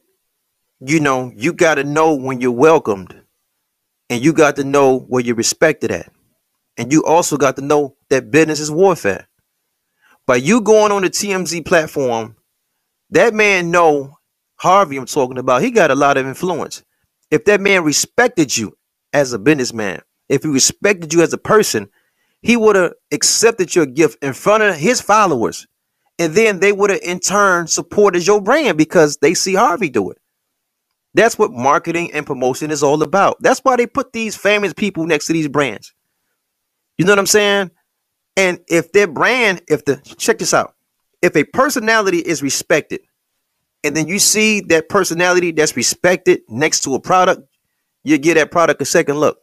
you 0.81 1.01
know, 1.01 1.31
you 1.37 1.53
got 1.53 1.75
to 1.75 1.85
know 1.85 2.15
when 2.15 2.41
you're 2.41 2.53
welcomed, 2.53 3.15
and 4.09 4.25
you 4.25 4.33
got 4.33 4.57
to 4.57 4.65
know 4.65 4.99
where 4.99 5.23
you're 5.23 5.37
respected 5.37 5.91
at, 5.91 6.11
and 6.79 6.93
you 6.93 7.05
also 7.05 7.37
got 7.37 7.57
to 7.57 7.63
know 7.63 7.97
that 8.09 8.31
business 8.31 8.61
is 8.61 8.71
warfare. 8.71 9.29
By 10.27 10.37
you 10.37 10.61
going 10.61 10.93
on 10.93 11.03
the 11.03 11.11
TMZ 11.11 11.67
platform, 11.67 12.37
that 13.11 13.35
man 13.35 13.71
know 13.71 14.19
Harvey 14.57 14.97
I'm 14.97 15.07
talking 15.07 15.39
about. 15.39 15.63
He 15.63 15.71
got 15.71 15.91
a 15.91 15.95
lot 15.95 16.17
of 16.17 16.27
influence. 16.27 16.83
If 17.31 17.45
that 17.47 17.61
man 17.61 17.83
respected 17.85 18.57
you 18.57 18.77
as 19.13 19.33
a 19.33 19.39
businessman, 19.39 20.03
if 20.29 20.43
he 20.43 20.49
respected 20.49 21.13
you 21.13 21.23
as 21.23 21.33
a 21.33 21.39
person, 21.39 21.89
he 22.43 22.57
would 22.57 22.77
have 22.77 22.93
accepted 23.13 23.75
your 23.75 23.87
gift 23.87 24.23
in 24.23 24.33
front 24.33 24.63
of 24.63 24.77
his 24.77 25.01
followers. 25.01 25.67
And 26.19 26.35
then 26.35 26.61
they 26.61 26.73
would 26.73 26.91
have 26.91 27.01
in 27.03 27.21
turn 27.21 27.67
supported 27.67 28.27
your 28.27 28.41
brand 28.41 28.77
because 28.77 29.17
they 29.19 29.35
see 29.35 29.55
Harvey 29.55 29.89
do 29.89 30.11
it. 30.11 30.19
That's 31.15 31.39
what 31.39 31.51
marketing 31.51 32.13
and 32.13 32.27
promotion 32.27 32.71
is 32.71 32.83
all 32.83 33.03
about. 33.03 33.37
That's 33.41 33.61
why 33.61 33.77
they 33.77 33.87
put 33.87 34.13
these 34.13 34.37
famous 34.37 34.73
people 34.73 35.07
next 35.07 35.27
to 35.27 35.33
these 35.33 35.49
brands. 35.49 35.93
You 36.99 37.05
know 37.05 37.13
what 37.13 37.19
I'm 37.19 37.27
saying? 37.27 37.71
And 38.37 38.61
if 38.69 38.93
their 38.93 39.07
brand, 39.07 39.63
if 39.69 39.85
the 39.85 39.97
check 40.19 40.39
this 40.39 40.55
out, 40.55 40.75
if 41.23 41.35
a 41.37 41.45
personality 41.45 42.19
is 42.19 42.43
respected, 42.43 43.01
and 43.83 43.97
then 43.97 44.07
you 44.07 44.19
see 44.19 44.61
that 44.63 44.89
personality 44.89 45.53
that's 45.53 45.77
respected 45.77 46.43
next 46.49 46.81
to 46.81 46.95
a 46.95 47.01
product, 47.01 47.43
you 48.05 48.19
get 48.19 48.35
that 48.35 48.51
product 48.51 48.81
a 48.83 48.85
second 48.85 49.17
look. 49.17 49.39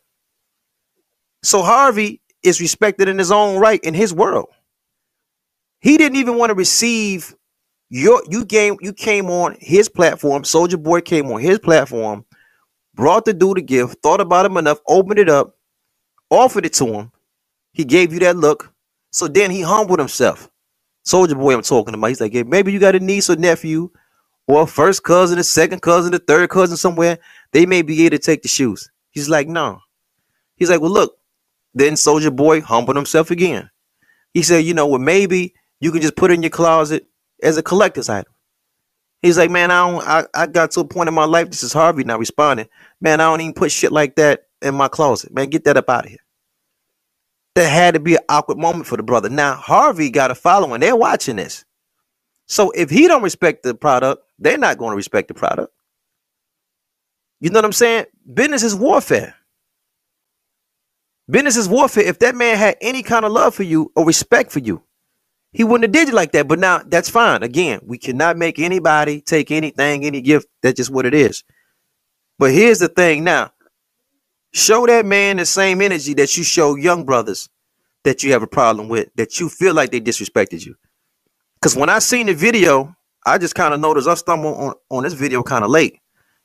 So 1.43 1.63
Harvey 1.63 2.21
is 2.47 2.61
respected 2.61 3.07
in 3.07 3.17
his 3.17 3.31
own 3.31 3.59
right 3.59 3.79
in 3.83 3.93
his 3.93 4.13
world. 4.13 4.47
He 5.79 5.97
didn't 5.97 6.17
even 6.17 6.37
want 6.37 6.49
to 6.49 6.55
receive 6.55 7.35
your 7.89 8.21
you 8.29 8.45
came 8.45 8.77
you 8.81 8.93
came 8.93 9.29
on 9.29 9.55
his 9.59 9.89
platform. 9.89 10.43
Soulja 10.43 10.81
Boy 10.81 11.01
came 11.01 11.31
on 11.31 11.39
his 11.39 11.59
platform, 11.59 12.25
brought 12.95 13.25
the 13.25 13.33
dude 13.33 13.59
a 13.59 13.61
gift, 13.61 13.97
thought 14.01 14.21
about 14.21 14.45
him 14.45 14.57
enough, 14.57 14.79
opened 14.87 15.19
it 15.19 15.29
up, 15.29 15.55
offered 16.29 16.65
it 16.65 16.73
to 16.73 16.85
him. 16.87 17.11
He 17.73 17.85
gave 17.85 18.11
you 18.11 18.19
that 18.19 18.37
look. 18.37 18.73
So 19.11 19.27
then 19.27 19.51
he 19.51 19.61
humbled 19.61 19.99
himself. 19.99 20.49
Soulja 21.05 21.37
Boy, 21.37 21.53
I'm 21.53 21.61
talking 21.61 21.93
about. 21.93 22.07
He's 22.07 22.19
like, 22.21 22.33
hey, 22.33 22.43
maybe 22.43 22.71
you 22.73 22.79
got 22.79 22.95
a 22.95 22.99
niece 22.99 23.29
or 23.29 23.37
nephew, 23.37 23.89
or 24.47 24.63
a 24.63 24.67
first 24.67 25.03
cousin, 25.03 25.39
a 25.39 25.43
second 25.43 25.81
cousin, 25.81 26.13
a 26.13 26.19
third 26.19 26.49
cousin 26.49 26.75
somewhere. 26.75 27.17
They 27.53 27.65
may 27.65 27.81
be 27.81 28.05
able 28.05 28.17
to 28.17 28.21
take 28.21 28.41
the 28.41 28.49
shoes. 28.49 28.89
He's 29.11 29.29
like, 29.29 29.47
no. 29.47 29.79
He's 30.57 30.69
like, 30.69 30.81
well, 30.81 30.91
look, 30.91 31.17
then 31.79 31.93
Soulja 31.93 32.35
Boy 32.35 32.61
humbled 32.61 32.97
himself 32.97 33.31
again. 33.31 33.69
He 34.33 34.43
said, 34.43 34.65
you 34.65 34.73
know, 34.73 34.87
well, 34.87 34.99
maybe 34.99 35.55
you 35.81 35.91
can 35.91 36.01
just 36.01 36.15
put 36.17 36.31
it 36.31 36.35
in 36.35 36.43
your 36.43 36.49
closet 36.51 37.07
as 37.43 37.57
a 37.57 37.63
collector's 37.63 38.09
item. 38.09 38.33
He's 39.21 39.37
like, 39.37 39.51
man, 39.51 39.71
I 39.71 39.89
don't 39.89 40.07
I, 40.07 40.25
I 40.35 40.47
got 40.47 40.71
to 40.71 40.81
a 40.81 40.85
point 40.85 41.09
in 41.09 41.15
my 41.15 41.25
life. 41.25 41.49
This 41.49 41.63
is 41.63 41.73
Harvey 41.73 42.03
now 42.05 42.17
responding. 42.19 42.67
Man, 43.01 43.21
I 43.21 43.25
don't 43.25 43.41
even 43.41 43.53
put 43.53 43.71
shit 43.71 43.91
like 43.91 44.15
that 44.17 44.47
in 44.61 44.75
my 44.75 44.87
closet. 44.89 45.33
Man, 45.33 45.49
get 45.49 45.65
that 45.65 45.77
up 45.77 45.89
out 45.89 46.05
of 46.05 46.11
here. 46.11 46.19
that 47.55 47.69
had 47.69 47.95
to 47.95 47.99
be 47.99 48.15
an 48.15 48.21
awkward 48.29 48.57
moment 48.57 48.87
for 48.87 48.97
the 48.97 49.03
brother. 49.03 49.29
Now 49.29 49.55
Harvey 49.55 50.09
got 50.09 50.31
a 50.31 50.35
following; 50.35 50.81
they're 50.81 50.95
watching 50.95 51.37
this. 51.37 51.65
So 52.47 52.71
if 52.71 52.89
he 52.89 53.07
don't 53.07 53.23
respect 53.23 53.63
the 53.63 53.75
product, 53.75 54.23
they're 54.39 54.57
not 54.57 54.77
going 54.77 54.91
to 54.91 54.97
respect 54.97 55.29
the 55.29 55.35
product. 55.35 55.73
You 57.41 57.51
know 57.51 57.59
what 57.59 57.65
I'm 57.65 57.73
saying? 57.73 58.07
Business 58.33 58.63
is 58.63 58.75
warfare. 58.75 59.35
Business 61.29 61.57
is 61.57 61.67
warfare. 61.67 62.05
If 62.05 62.19
that 62.19 62.35
man 62.35 62.57
had 62.57 62.77
any 62.81 63.03
kind 63.03 63.25
of 63.25 63.31
love 63.31 63.53
for 63.53 63.63
you 63.63 63.91
or 63.95 64.05
respect 64.05 64.51
for 64.51 64.59
you, 64.59 64.83
he 65.51 65.63
wouldn't 65.63 65.83
have 65.83 65.91
did 65.91 66.09
you 66.09 66.13
like 66.13 66.31
that. 66.33 66.47
But 66.47 66.59
now 66.59 66.81
that's 66.85 67.09
fine. 67.09 67.43
Again, 67.43 67.81
we 67.83 67.97
cannot 67.97 68.37
make 68.37 68.59
anybody 68.59 69.21
take 69.21 69.51
anything, 69.51 70.05
any 70.05 70.21
gift. 70.21 70.47
That's 70.61 70.77
just 70.77 70.89
what 70.89 71.05
it 71.05 71.13
is. 71.13 71.43
But 72.39 72.51
here's 72.51 72.79
the 72.79 72.87
thing 72.87 73.23
now. 73.23 73.51
Show 74.53 74.85
that 74.85 75.05
man 75.05 75.37
the 75.37 75.45
same 75.45 75.81
energy 75.81 76.13
that 76.15 76.37
you 76.37 76.43
show 76.43 76.75
young 76.75 77.05
brothers 77.05 77.49
that 78.03 78.23
you 78.23 78.31
have 78.31 78.43
a 78.43 78.47
problem 78.47 78.87
with, 78.87 79.09
that 79.15 79.39
you 79.39 79.49
feel 79.49 79.73
like 79.73 79.91
they 79.91 79.99
disrespected 79.99 80.65
you. 80.65 80.75
Because 81.55 81.75
when 81.75 81.89
I 81.89 81.99
seen 81.99 82.27
the 82.27 82.33
video, 82.33 82.95
I 83.25 83.37
just 83.37 83.55
kind 83.55 83.73
of 83.73 83.81
noticed 83.81 84.07
I 84.07 84.13
stumbled 84.13 84.57
on, 84.57 84.73
on 84.89 85.03
this 85.03 85.13
video 85.13 85.43
kind 85.43 85.65
of 85.65 85.69
late. 85.69 85.99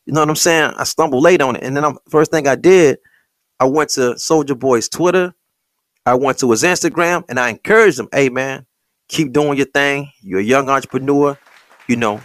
You 0.04 0.12
know 0.12 0.20
what 0.20 0.28
I'm 0.28 0.36
saying? 0.36 0.74
I 0.76 0.84
stumbled 0.84 1.22
late 1.22 1.40
on 1.40 1.54
it. 1.54 1.62
And 1.62 1.76
then 1.76 1.84
I'm, 1.84 1.98
first 2.08 2.32
thing 2.32 2.48
I 2.48 2.56
did, 2.56 2.98
I 3.62 3.66
went 3.66 3.90
to 3.92 4.14
Soulja 4.16 4.59
Boy's 4.59 4.90
Twitter. 4.90 5.35
I 6.07 6.14
went 6.14 6.38
to 6.40 6.50
his 6.50 6.64
Instagram 6.64 7.25
and 7.28 7.40
I 7.40 7.50
encouraged 7.50 8.00
him, 8.00 8.09
hey 8.12 8.28
man, 8.28 8.66
keep 9.09 9.33
doing 9.33 9.57
your 9.59 9.66
thing. 9.66 10.11
You're 10.23 10.40
a 10.40 10.45
young 10.45 10.69
entrepreneur. 10.69 11.38
You 11.88 11.97
know, 11.97 12.21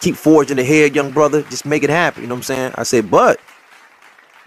keep 0.00 0.16
forging 0.16 0.58
ahead, 0.58 0.94
young 0.96 1.12
brother. 1.12 1.42
Just 1.44 1.66
make 1.66 1.82
it 1.84 1.90
happen. 1.90 2.22
You 2.22 2.28
know 2.28 2.36
what 2.36 2.40
I'm 2.40 2.44
saying? 2.44 2.72
I 2.76 2.84
said, 2.84 3.10
but 3.10 3.40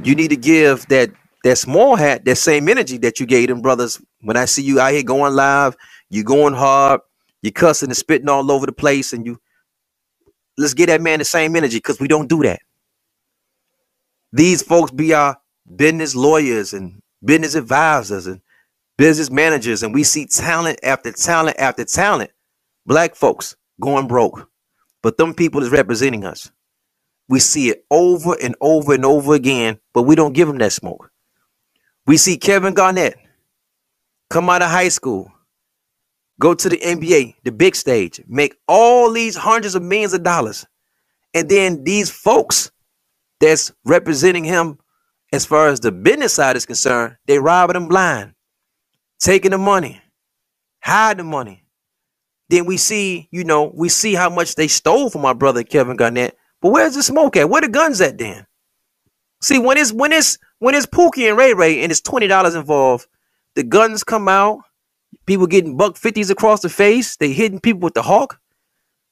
you 0.03 0.15
need 0.15 0.29
to 0.29 0.37
give 0.37 0.87
that 0.87 1.11
that 1.43 1.57
small 1.57 1.95
hat 1.97 2.25
that 2.25 2.37
same 2.37 2.69
energy 2.69 2.97
that 2.99 3.19
you 3.19 3.25
gave 3.27 3.49
them 3.49 3.61
brothers. 3.61 4.01
When 4.21 4.37
I 4.37 4.45
see 4.45 4.63
you 4.63 4.79
out 4.79 4.93
here 4.93 5.03
going 5.03 5.35
live, 5.35 5.75
you're 6.09 6.25
going 6.25 6.55
hard, 6.55 7.01
You're 7.43 7.51
cussing 7.53 7.89
and 7.89 7.97
spitting 7.97 8.29
all 8.29 8.51
over 8.51 8.65
the 8.65 8.73
place, 8.73 9.13
and 9.13 9.25
you 9.25 9.39
let's 10.57 10.73
get 10.75 10.87
that 10.87 11.01
man 11.01 11.19
the 11.19 11.25
same 11.25 11.55
energy 11.55 11.77
because 11.77 11.99
we 11.99 12.07
don't 12.09 12.29
do 12.29 12.43
that. 12.43 12.61
These 14.33 14.63
folks 14.63 14.91
be 14.91 15.13
our 15.13 15.37
business 15.75 16.15
lawyers 16.15 16.73
and 16.73 17.01
business 17.23 17.55
advisors 17.55 18.27
and 18.27 18.41
business 18.97 19.29
managers, 19.29 19.83
and 19.83 19.93
we 19.93 20.03
see 20.03 20.25
talent 20.25 20.79
after 20.83 21.11
talent 21.11 21.57
after 21.59 21.85
talent. 21.85 22.31
Black 22.85 23.15
folks 23.15 23.55
going 23.79 24.07
broke, 24.07 24.49
but 25.01 25.17
them 25.17 25.33
people 25.33 25.63
is 25.63 25.69
representing 25.69 26.25
us. 26.25 26.51
We 27.27 27.39
see 27.39 27.69
it 27.69 27.85
over 27.91 28.35
and 28.41 28.55
over 28.59 28.93
and 28.93 29.05
over 29.05 29.35
again, 29.35 29.79
but 29.93 30.03
we 30.03 30.15
don't 30.15 30.33
give 30.33 30.47
them 30.47 30.57
that 30.57 30.73
smoke. 30.73 31.11
We 32.07 32.17
see 32.17 32.37
Kevin 32.37 32.73
Garnett 32.73 33.17
come 34.29 34.49
out 34.49 34.63
of 34.63 34.71
high 34.71 34.89
school, 34.89 35.31
go 36.39 36.55
to 36.55 36.69
the 36.69 36.77
NBA, 36.77 37.35
the 37.43 37.51
big 37.51 37.75
stage, 37.75 38.21
make 38.27 38.55
all 38.67 39.11
these 39.13 39.35
hundreds 39.35 39.75
of 39.75 39.83
millions 39.83 40.13
of 40.13 40.23
dollars. 40.23 40.65
And 41.35 41.47
then 41.47 41.83
these 41.83 42.09
folks 42.09 42.71
that's 43.39 43.71
representing 43.85 44.43
him 44.43 44.79
as 45.31 45.45
far 45.45 45.67
as 45.67 45.79
the 45.79 45.91
business 45.91 46.33
side 46.33 46.55
is 46.55 46.65
concerned, 46.65 47.17
they 47.25 47.39
robbing 47.39 47.75
them 47.75 47.87
blind, 47.87 48.33
taking 49.19 49.51
the 49.51 49.57
money, 49.57 50.01
hiding 50.81 51.17
the 51.17 51.23
money. 51.23 51.65
Then 52.49 52.65
we 52.65 52.77
see, 52.77 53.27
you 53.31 53.43
know, 53.43 53.71
we 53.75 53.89
see 53.89 54.15
how 54.15 54.29
much 54.29 54.55
they 54.55 54.67
stole 54.67 55.09
from 55.09 55.21
my 55.21 55.33
brother 55.33 55.63
Kevin 55.63 55.97
Garnett. 55.97 56.35
But 56.61 56.71
where's 56.71 56.95
the 56.95 57.03
smoke 57.03 57.37
at? 57.37 57.49
Where 57.49 57.61
the 57.61 57.67
guns 57.67 58.01
at 58.01 58.17
then? 58.17 58.45
See, 59.41 59.59
when 59.59 59.77
it's 59.77 59.93
when 59.93 60.11
it's 60.11 60.37
when 60.57 60.75
it's 60.75 60.87
Pookie 60.87 61.29
and 61.29 61.37
Ray 61.37 61.53
Ray 61.53 61.81
and 61.81 61.91
it's 61.91 62.01
twenty 62.01 62.27
dollars 62.27 62.55
involved, 62.55 63.07
the 63.55 63.63
guns 63.63 64.03
come 64.03 64.27
out, 64.27 64.61
people 65.27 65.47
getting 65.47 65.77
buck 65.77 65.95
fifties 65.95 66.31
across 66.31 66.61
the 66.61 66.69
face, 66.69 67.15
they 67.17 67.31
hitting 67.31 67.59
people 67.59 67.81
with 67.81 67.93
the 67.93 68.01
hawk, 68.01 68.39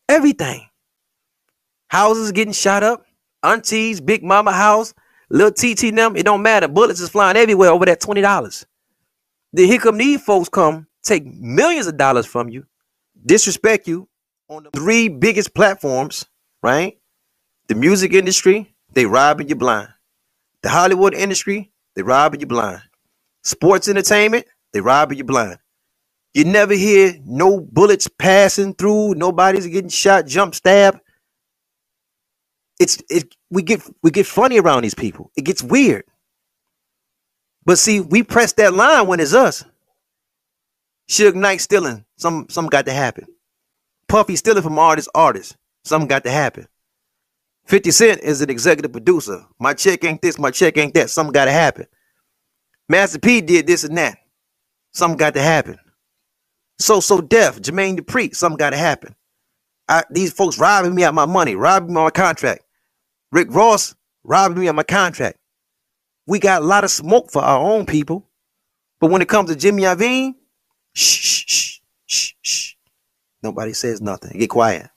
everything. 0.10 0.68
Houses 1.90 2.34
getting 2.34 2.54
shot 2.54 2.84
up, 2.84 3.06
aunties, 3.44 4.02
big 4.02 4.24
mama 4.24 4.52
house, 4.52 4.94
little 5.30 5.52
TT 5.52 5.96
them, 5.96 6.16
it 6.16 6.26
don't 6.26 6.42
matter. 6.42 6.68
Bullets 6.68 7.00
is 7.02 7.10
flying 7.10 7.38
everywhere 7.38 7.70
over 7.72 7.86
that 7.86 8.02
twenty 8.02 8.22
dollars. 8.22 8.66
Then 9.54 9.68
here 9.68 9.80
come 9.80 9.98
these 9.98 10.22
folks 10.24 10.50
come 10.50 10.88
take 11.04 11.26
millions 11.26 11.88
of 11.88 11.98
dollars 11.98 12.26
from 12.26 12.50
you, 12.50 12.66
disrespect 13.26 13.88
you 13.88 14.08
on 14.50 14.64
the 14.64 14.72
three 14.72 15.10
biggest 15.10 15.54
platforms, 15.56 16.26
right? 16.64 16.98
The 17.68 17.76
music 17.76 18.14
industry, 18.14 18.76
they 18.94 19.06
robbing 19.06 19.50
you 19.50 19.56
blind. 19.56 19.90
The 20.64 20.70
Hollywood 20.70 21.14
industry, 21.14 21.72
they 21.96 22.04
robbing 22.04 22.42
you 22.42 22.48
blind. 22.48 22.82
Sports 23.44 23.88
entertainment, 23.88 24.46
they 24.74 24.82
robbing 24.82 25.18
you 25.18 25.24
blind. 25.26 25.60
You 26.34 26.46
never 26.46 26.74
hear 26.74 27.16
no 27.26 27.60
bullets 27.62 28.08
passing 28.20 28.76
through, 28.76 29.16
nobody's 29.16 29.68
getting 29.68 29.90
shot, 29.90 30.28
jump, 30.28 30.56
stab. 30.56 31.00
It's 32.80 33.02
it 33.10 33.36
we 33.50 33.64
get 33.64 33.82
we 34.04 34.12
get 34.12 34.28
funny 34.28 34.60
around 34.60 34.84
these 34.84 34.96
people. 34.96 35.32
It 35.36 35.44
gets 35.44 35.64
weird. 35.64 36.06
But 37.66 37.78
see, 37.78 38.00
we 38.00 38.24
press 38.24 38.54
that 38.54 38.74
line 38.74 39.08
when 39.08 39.20
it's 39.20 39.34
us. 39.34 39.64
Suge 41.10 41.36
Knight 41.36 41.62
stealing, 41.62 42.06
some 42.18 42.48
some 42.50 42.68
got 42.68 42.86
to 42.86 42.94
happen. 42.94 43.26
Puffy 44.08 44.36
stealing 44.36 44.64
from 44.64 44.80
artist 44.80 45.10
artists, 45.16 45.56
something 45.84 46.08
got 46.08 46.24
to 46.24 46.32
happen. 46.32 46.68
50 47.66 47.92
Cent 47.92 48.22
is 48.22 48.42
an 48.42 48.50
executive 48.50 48.94
producer. 48.94 49.46
My 49.60 49.74
check 49.74 50.04
ain't 50.06 50.22
this, 50.22 50.40
my 50.40 50.52
check 50.52 50.78
ain't 50.78 50.94
that. 50.94 51.10
Something 51.10 51.34
got 51.34 51.46
to 51.46 51.52
happen. 51.52 51.86
Master 52.88 53.20
P 53.20 53.42
did 53.42 53.68
this 53.68 53.84
and 53.84 53.98
that. 53.98 54.18
Something 54.94 55.18
got 55.18 55.34
to 55.34 55.42
happen. 55.42 55.78
So 56.80 57.02
So 57.02 57.22
Def, 57.22 57.62
Jermaine 57.62 58.00
Dupri, 58.00 58.34
something 58.34 58.58
got 58.58 58.70
to 58.70 58.78
happen. 58.78 59.16
I, 59.90 60.04
these 60.10 60.32
folks 60.34 60.60
robbing 60.60 60.96
me 60.96 61.04
out 61.04 61.14
my 61.14 61.26
money, 61.26 61.56
robbing 61.56 61.94
my 61.94 62.10
contract. 62.10 62.64
Rick 63.32 63.50
Ross 63.52 63.96
robbing 64.24 64.60
me 64.60 64.68
of 64.68 64.76
my 64.76 64.84
contract. 64.84 65.38
We 66.26 66.40
got 66.40 66.62
a 66.62 66.66
lot 66.66 66.84
of 66.84 66.92
smoke 66.92 67.32
for 67.32 67.42
our 67.42 67.60
own 67.60 67.86
people. 67.86 68.28
But 69.00 69.12
when 69.12 69.22
it 69.22 69.30
comes 69.30 69.50
to 69.50 69.56
Jimmy 69.56 69.84
Iovine, 69.84 70.36
shh, 70.94 71.20
shh, 71.20 71.80
shh, 72.06 72.34
shh. 72.42 72.74
Nobody 73.44 73.74
says 73.74 74.02
nothing. 74.02 74.38
Get 74.38 74.50
quiet. 74.50 74.90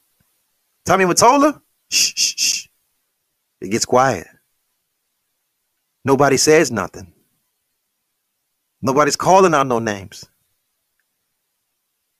Tommy 0.84 1.04
Mottola, 1.04 1.60
shh, 1.90 2.12
shh, 2.16 2.34
shh. 2.36 2.66
It 3.60 3.68
gets 3.68 3.84
quiet. 3.84 4.26
Nobody 6.04 6.38
says 6.38 6.70
nothing. 6.70 7.12
Nobody's 8.80 9.16
calling 9.16 9.54
out 9.54 9.66
no 9.66 9.78
names. 9.78 10.24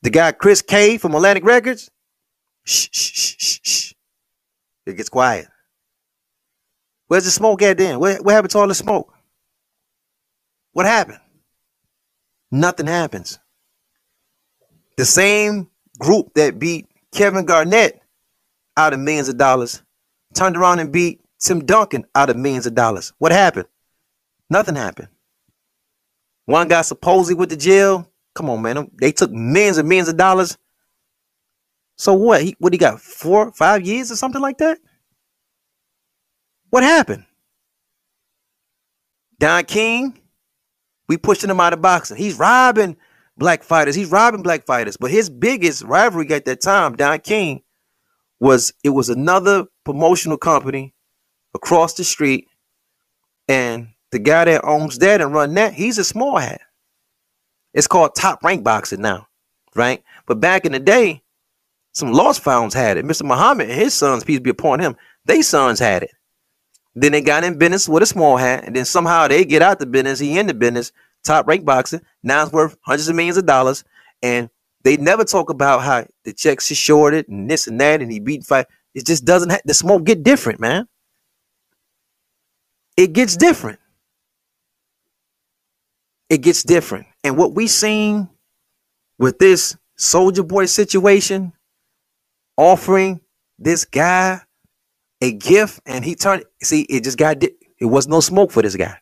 The 0.03 0.11
guy 0.11 0.33
Chris 0.33 0.63
K 0.63 0.99
from 0.99 1.15
Atlantic 1.15 1.45
Records, 1.45 1.91
shh, 2.65 2.89
shh, 2.93 3.13
shh, 3.13 3.37
shh, 3.39 3.61
shh. 3.63 3.93
It 4.87 4.97
gets 4.97 5.09
quiet. 5.09 5.49
Where's 7.11 7.25
the 7.25 7.33
smoke 7.33 7.61
at 7.63 7.77
then? 7.77 7.99
What, 7.99 8.25
what 8.25 8.33
happened 8.33 8.53
to 8.53 8.59
all 8.59 8.69
the 8.69 8.75
smoke? 8.75 9.13
What 10.71 10.87
happened? 10.87 11.19
Nothing 12.53 12.87
happens. 12.87 13.41
The 14.97 15.05
same 15.05 15.69
group 15.99 16.35
that 16.35 16.61
beat 16.61 16.87
Kevin 17.13 17.47
Garnett 17.47 18.01
out 18.77 18.93
of 18.93 19.01
millions 19.01 19.29
of 19.29 19.37
dollars 19.37 19.83
turned 20.35 20.57
around 20.57 20.79
and 20.79 20.93
beat 20.93 21.21
Tim 21.41 21.67
Duncan 21.67 22.07
out 22.15 22.31
of 22.31 22.37
millions 22.37 22.67
of 22.67 22.77
dollars. 22.77 23.13
What 23.19 23.33
happened? 23.33 23.67
Nothing 24.49 24.77
happened. 24.77 25.09
One 26.45 26.69
guy 26.69 26.83
supposedly 26.83 27.35
went 27.35 27.51
to 27.51 27.57
jail. 27.57 28.09
Come 28.37 28.49
on, 28.51 28.63
man. 28.63 28.89
They 29.01 29.11
took 29.11 29.33
millions 29.33 29.79
and 29.79 29.89
millions 29.89 30.09
of 30.09 30.17
dollars. 30.17 30.57
So 31.99 32.15
what? 32.15 32.41
He, 32.45 32.55
what 32.61 32.73
he 32.73 32.79
got? 32.79 33.01
Four, 33.01 33.51
five 33.51 33.85
years 33.85 34.13
or 34.13 34.17
something 34.17 34.41
like 34.41 34.59
that? 34.59 34.79
What 36.71 36.83
happened? 36.83 37.25
Don 39.39 39.65
King, 39.65 40.21
we 41.09 41.17
pushing 41.17 41.51
him 41.51 41.61
out 41.61 41.73
of 41.73 41.83
boxing. 41.83 42.17
He's 42.17 42.39
robbing 42.39 42.97
black 43.37 43.63
fighters. 43.63 43.95
He's 43.95 44.11
robbing 44.11 44.43
black 44.43 44.65
fighters. 44.67 44.97
But 44.97 45.11
his 45.11 45.29
biggest 45.29 45.83
rivalry 45.83 46.31
at 46.33 46.45
that 46.45 46.61
time, 46.61 46.97
Don 46.97 47.19
King, 47.21 47.63
was 48.39 48.73
it 48.85 48.91
was 48.91 49.09
another 49.09 49.67
promotional 49.85 50.39
company 50.39 50.95
across 51.55 51.95
the 51.95 52.05
street, 52.05 52.49
and 53.49 53.89
the 54.13 54.19
guy 54.19 54.45
that 54.45 54.65
owns 54.65 54.99
that 54.99 55.21
and 55.21 55.35
run 55.35 55.55
that, 55.55 55.75
he's 55.75 55.99
a 55.99 56.05
small 56.05 56.39
hat. 56.39 56.61
It's 57.75 57.87
called 57.87 58.15
top 58.15 58.43
rank 58.43 58.65
boxing 58.65 59.03
now, 59.03 59.27
right? 59.75 60.03
But 60.27 60.41
back 60.41 60.65
in 60.65 60.73
the 60.73 60.79
day, 60.79 61.23
some 61.93 62.13
lost 62.13 62.41
founds 62.41 62.75
had 62.75 62.97
it. 62.97 63.05
Mr. 63.05 63.25
Muhammad 63.25 63.69
and 63.69 63.81
his 63.81 63.95
sons, 63.95 64.25
peace 64.25 64.41
be 64.41 64.51
upon 64.51 64.81
him, 64.81 64.97
they 65.25 65.43
sons 65.43 65.79
had 65.79 66.03
it. 66.05 66.11
Then 66.95 67.13
they 67.13 67.21
got 67.21 67.45
in 67.45 67.59
business 67.59 67.89
with 67.89 68.03
a 68.03 68.07
small 68.07 68.37
hat, 68.37 68.65
and 68.65 68.75
then 68.75 68.85
somehow 68.85 69.29
they 69.29 69.45
get 69.45 69.63
out 69.63 69.79
the 69.79 69.87
business. 69.87 70.19
He 70.19 70.39
in 70.39 70.47
the 70.47 70.55
business, 70.55 70.93
top 71.23 71.47
rank 71.47 71.65
boxing. 71.65 72.01
Now 72.23 72.43
it's 72.43 72.53
worth 72.53 72.77
hundreds 72.83 73.09
of 73.09 73.17
millions 73.17 73.37
of 73.37 73.47
dollars, 73.47 73.85
and 74.23 74.51
they 74.83 74.97
never 74.97 75.25
talk 75.25 75.51
about 75.51 75.83
how 75.83 76.07
the 76.25 76.33
checks 76.33 76.71
is 76.71 76.79
shorted 76.79 77.29
and 77.29 77.51
this 77.51 77.67
and 77.67 77.81
that, 77.81 78.03
and 78.03 78.11
he 78.11 78.19
beat 78.19 78.45
fight. 78.45 78.67
It 78.95 79.07
just 79.07 79.25
doesn't. 79.25 79.51
have 79.51 79.61
the 79.65 79.75
smoke 79.75 80.05
get 80.05 80.23
different, 80.23 80.59
man. 80.61 80.89
It 82.97 83.13
gets 83.13 83.37
different. 83.37 83.79
It 86.29 86.43
gets 86.43 86.63
different, 86.63 87.07
And 87.25 87.37
what 87.37 87.55
we 87.55 87.67
seen 87.67 88.29
with 89.19 89.39
this 89.41 89.77
Soulja 89.99 90.47
Boy 90.47 90.67
situation, 90.67 91.53
offering 92.57 93.21
this 93.59 93.85
guy 93.85 94.41
a 95.21 95.33
gift, 95.33 95.81
and 95.87 96.05
he 96.05 96.15
turned. 96.15 96.45
See, 96.63 96.83
it 96.83 97.05
just 97.05 97.19
got. 97.19 97.43
It 97.43 97.87
was 97.87 98.09
no 98.09 98.21
smoke 98.21 98.51
for 98.53 98.63
this 98.63 98.77
guy. 98.77 98.99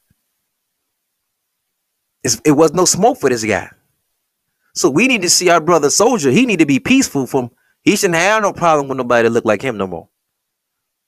It's, 2.23 2.41
it 2.45 2.53
was 2.53 2.73
no 2.73 2.85
smoke 2.85 3.19
for 3.19 3.29
this 3.31 3.45
guy. 3.45 3.71
So 4.75 4.91
we 4.91 5.09
need 5.09 5.23
to 5.23 5.31
see 5.31 5.51
our 5.51 5.61
brother 5.61 5.89
Soulja. 5.89 6.33
He 6.33 6.47
need 6.47 6.61
to 6.61 6.67
be 6.67 6.81
peaceful 6.81 7.27
from. 7.27 7.51
He 7.83 7.97
shouldn't 7.97 8.17
have 8.17 8.43
no 8.43 8.53
problem 8.53 8.89
with 8.89 8.99
nobody 8.99 9.29
that 9.29 9.33
look 9.33 9.45
like 9.45 9.63
him 9.63 9.77
no 9.77 9.87
more. 9.87 10.09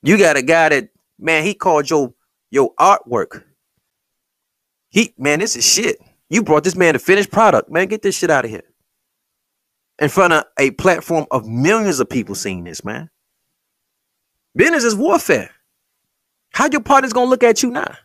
You 0.03 0.19
got 0.19 0.37
a 0.37 0.43
guy 0.43 0.71
that 0.71 0.89
man. 1.19 1.45
He 1.45 1.55
called 1.55 1.91
your 1.91 2.15
your 2.51 2.75
artwork. 2.77 3.45
He 4.91 5.15
man, 5.19 5.41
this 5.41 5.57
is 5.57 5.67
shit. 5.67 5.99
You 6.31 6.43
brought 6.43 6.65
this 6.65 6.77
man 6.77 6.97
a 6.97 6.99
finished 6.99 7.31
product, 7.31 7.71
man. 7.71 7.89
Get 7.89 8.03
this 8.03 8.17
shit 8.17 8.31
out 8.31 8.45
of 8.45 8.51
here. 8.51 8.63
In 9.99 10.09
front 10.09 10.33
of 10.33 10.45
a 10.59 10.71
platform 10.73 11.27
of 11.31 11.47
millions 11.47 12.01
of 12.01 12.09
people 12.09 12.35
seeing 12.35 12.65
this, 12.65 12.85
man. 12.85 13.11
Business 14.61 14.85
is 14.85 14.95
warfare. 14.95 15.49
How 16.53 16.69
your 16.71 16.83
partner's 16.83 17.15
gonna 17.15 17.31
look 17.31 17.43
at 17.43 17.63
you 17.63 17.71
now? 17.71 17.97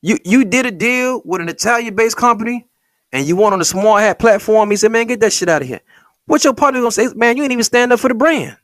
You 0.00 0.16
you 0.24 0.46
did 0.46 0.64
a 0.64 0.70
deal 0.70 1.20
with 1.26 1.42
an 1.42 1.50
Italian-based 1.50 2.16
company, 2.16 2.66
and 3.12 3.26
you 3.26 3.36
went 3.36 3.52
on 3.52 3.60
a 3.60 3.66
small 3.66 3.98
hat 3.98 4.18
platform. 4.18 4.70
He 4.70 4.78
said, 4.78 4.90
"Man, 4.90 5.08
get 5.08 5.20
that 5.20 5.34
shit 5.34 5.50
out 5.50 5.60
of 5.60 5.68
here." 5.68 5.82
What 6.24 6.42
your 6.42 6.54
partner 6.54 6.80
gonna 6.80 6.90
say? 6.90 7.08
Man, 7.14 7.36
you 7.36 7.42
ain't 7.42 7.52
even 7.52 7.64
stand 7.64 7.92
up 7.92 8.00
for 8.00 8.08
the 8.08 8.14
brand. 8.14 8.56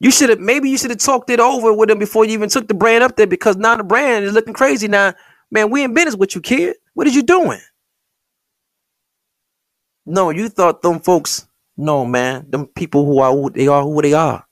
You 0.00 0.10
should 0.10 0.28
have 0.28 0.38
maybe 0.38 0.68
you 0.68 0.76
should 0.76 0.90
have 0.90 0.98
talked 0.98 1.30
it 1.30 1.40
over 1.40 1.72
with 1.72 1.88
him 1.88 1.98
before 1.98 2.26
you 2.26 2.32
even 2.32 2.50
took 2.50 2.68
the 2.68 2.74
brand 2.74 3.02
up 3.02 3.16
there 3.16 3.26
because 3.26 3.56
now 3.56 3.74
the 3.78 3.84
brand 3.84 4.26
is 4.26 4.34
looking 4.34 4.52
crazy. 4.52 4.86
Now, 4.86 5.14
man, 5.50 5.70
we 5.70 5.82
in 5.82 5.94
business 5.94 6.14
with 6.14 6.34
you, 6.34 6.42
kid. 6.42 6.76
What 6.92 7.06
are 7.06 7.10
you 7.10 7.22
doing? 7.22 7.60
No, 10.04 10.28
you 10.28 10.50
thought 10.50 10.82
them 10.82 11.00
folks. 11.00 11.46
No, 11.80 12.04
man, 12.04 12.44
them 12.50 12.66
people 12.66 13.06
who 13.06 13.20
are 13.20 13.32
who 13.32 13.48
they 13.48 13.66
are 13.66 13.82
who 13.82 14.02
they 14.02 14.12
are. 14.12 14.44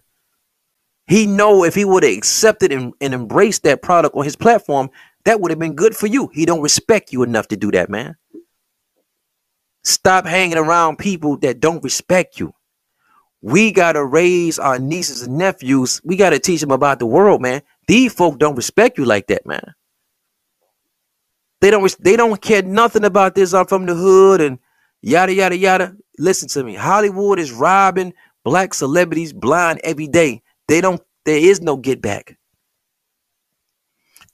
He 1.07 1.27
know 1.27 1.63
if 1.63 1.75
he 1.75 1.85
would 1.85 2.03
have 2.03 2.17
accepted 2.17 2.73
and, 2.73 2.95
and 3.03 3.13
embraced 3.13 3.65
that 3.65 3.83
product 3.83 4.17
on 4.17 4.25
his 4.25 4.35
platform, 4.35 4.89
that 5.27 5.39
would 5.39 5.51
have 5.51 5.59
been 5.59 5.75
good 5.75 5.95
for 5.95 6.07
you. 6.07 6.31
He 6.33 6.47
don't 6.47 6.63
respect 6.63 7.13
you 7.13 7.23
enough 7.23 7.49
to 7.49 7.57
do 7.57 7.71
that, 7.73 7.91
man. 7.91 8.17
Stop 9.85 10.25
hanging 10.25 10.57
around 10.57 10.97
people 10.97 11.37
that 11.41 11.61
don't 11.61 11.85
respect 11.85 12.41
you. 12.41 12.55
We 13.43 13.73
gotta 13.73 14.03
raise 14.03 14.59
our 14.59 14.79
nieces 14.79 15.21
and 15.21 15.37
nephews. 15.37 16.01
We 16.05 16.17
gotta 16.17 16.39
teach 16.39 16.63
them 16.63 16.71
about 16.71 16.99
the 16.99 17.07
world, 17.07 17.43
man. 17.43 17.61
These 17.89 18.15
folk 18.15 18.39
don't 18.39 18.57
respect 18.57 18.97
you 18.97 19.05
like 19.05 19.27
that, 19.27 19.45
man. 19.45 19.75
They 21.61 21.71
don't. 21.71 21.95
They 22.01 22.17
don't 22.17 22.41
care 22.41 22.63
nothing 22.63 23.05
about 23.05 23.35
this. 23.35 23.53
I'm 23.53 23.67
from 23.67 23.85
the 23.85 23.95
hood 23.95 24.41
and 24.41 24.59
yada 25.03 25.33
yada 25.33 25.57
yada. 25.57 25.97
Listen 26.19 26.49
to 26.49 26.65
me. 26.65 26.75
Hollywood 26.75 27.39
is 27.39 27.53
robbing 27.53 28.15
black 28.45 28.75
celebrities 28.75 29.33
blind 29.33 29.81
every 29.85 30.09
day. 30.09 30.43
They 30.67 30.81
don't. 30.81 31.01
There 31.25 31.39
is 31.39 31.61
no 31.61 31.77
get 31.77 32.01
back. 32.01 32.39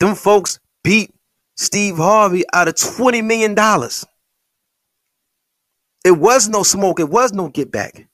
Them 0.00 0.14
folks 0.14 0.60
beat 0.82 1.12
Steve 1.56 1.96
Harvey 1.96 2.44
out 2.52 2.68
of 2.68 2.76
twenty 2.76 3.22
million 3.22 3.54
dollars. 3.54 4.04
It 6.04 6.12
was 6.12 6.48
no 6.48 6.62
smoke. 6.62 7.00
It 7.00 7.08
was 7.08 7.32
no 7.32 7.48
get 7.48 7.72
back. 7.72 8.06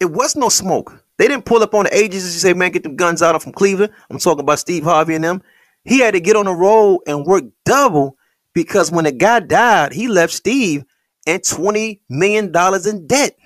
It 0.00 0.06
was 0.06 0.36
no 0.36 0.48
smoke. 0.48 1.02
They 1.18 1.28
didn't 1.28 1.44
pull 1.46 1.62
up 1.62 1.74
on 1.74 1.84
the 1.84 1.96
agents 1.96 2.24
and 2.24 2.32
say, 2.34 2.52
man, 2.52 2.72
get 2.72 2.82
them 2.82 2.96
guns 2.96 3.22
out 3.22 3.34
of 3.34 3.42
from 3.42 3.52
Cleveland. 3.52 3.92
I'm 4.10 4.18
talking 4.18 4.40
about 4.40 4.58
Steve 4.58 4.84
Harvey 4.84 5.14
and 5.14 5.24
them. 5.24 5.42
He 5.84 6.00
had 6.00 6.14
to 6.14 6.20
get 6.20 6.36
on 6.36 6.46
the 6.46 6.52
road 6.52 7.00
and 7.06 7.24
work 7.24 7.44
double 7.64 8.15
because 8.56 8.90
when 8.90 9.04
the 9.04 9.12
guy 9.12 9.40
died, 9.40 9.92
he 9.92 10.08
left 10.08 10.32
Steve 10.32 10.84
and 11.26 11.42
$20 11.42 12.00
million 12.08 12.46
in 12.86 13.06
debt, 13.06 13.36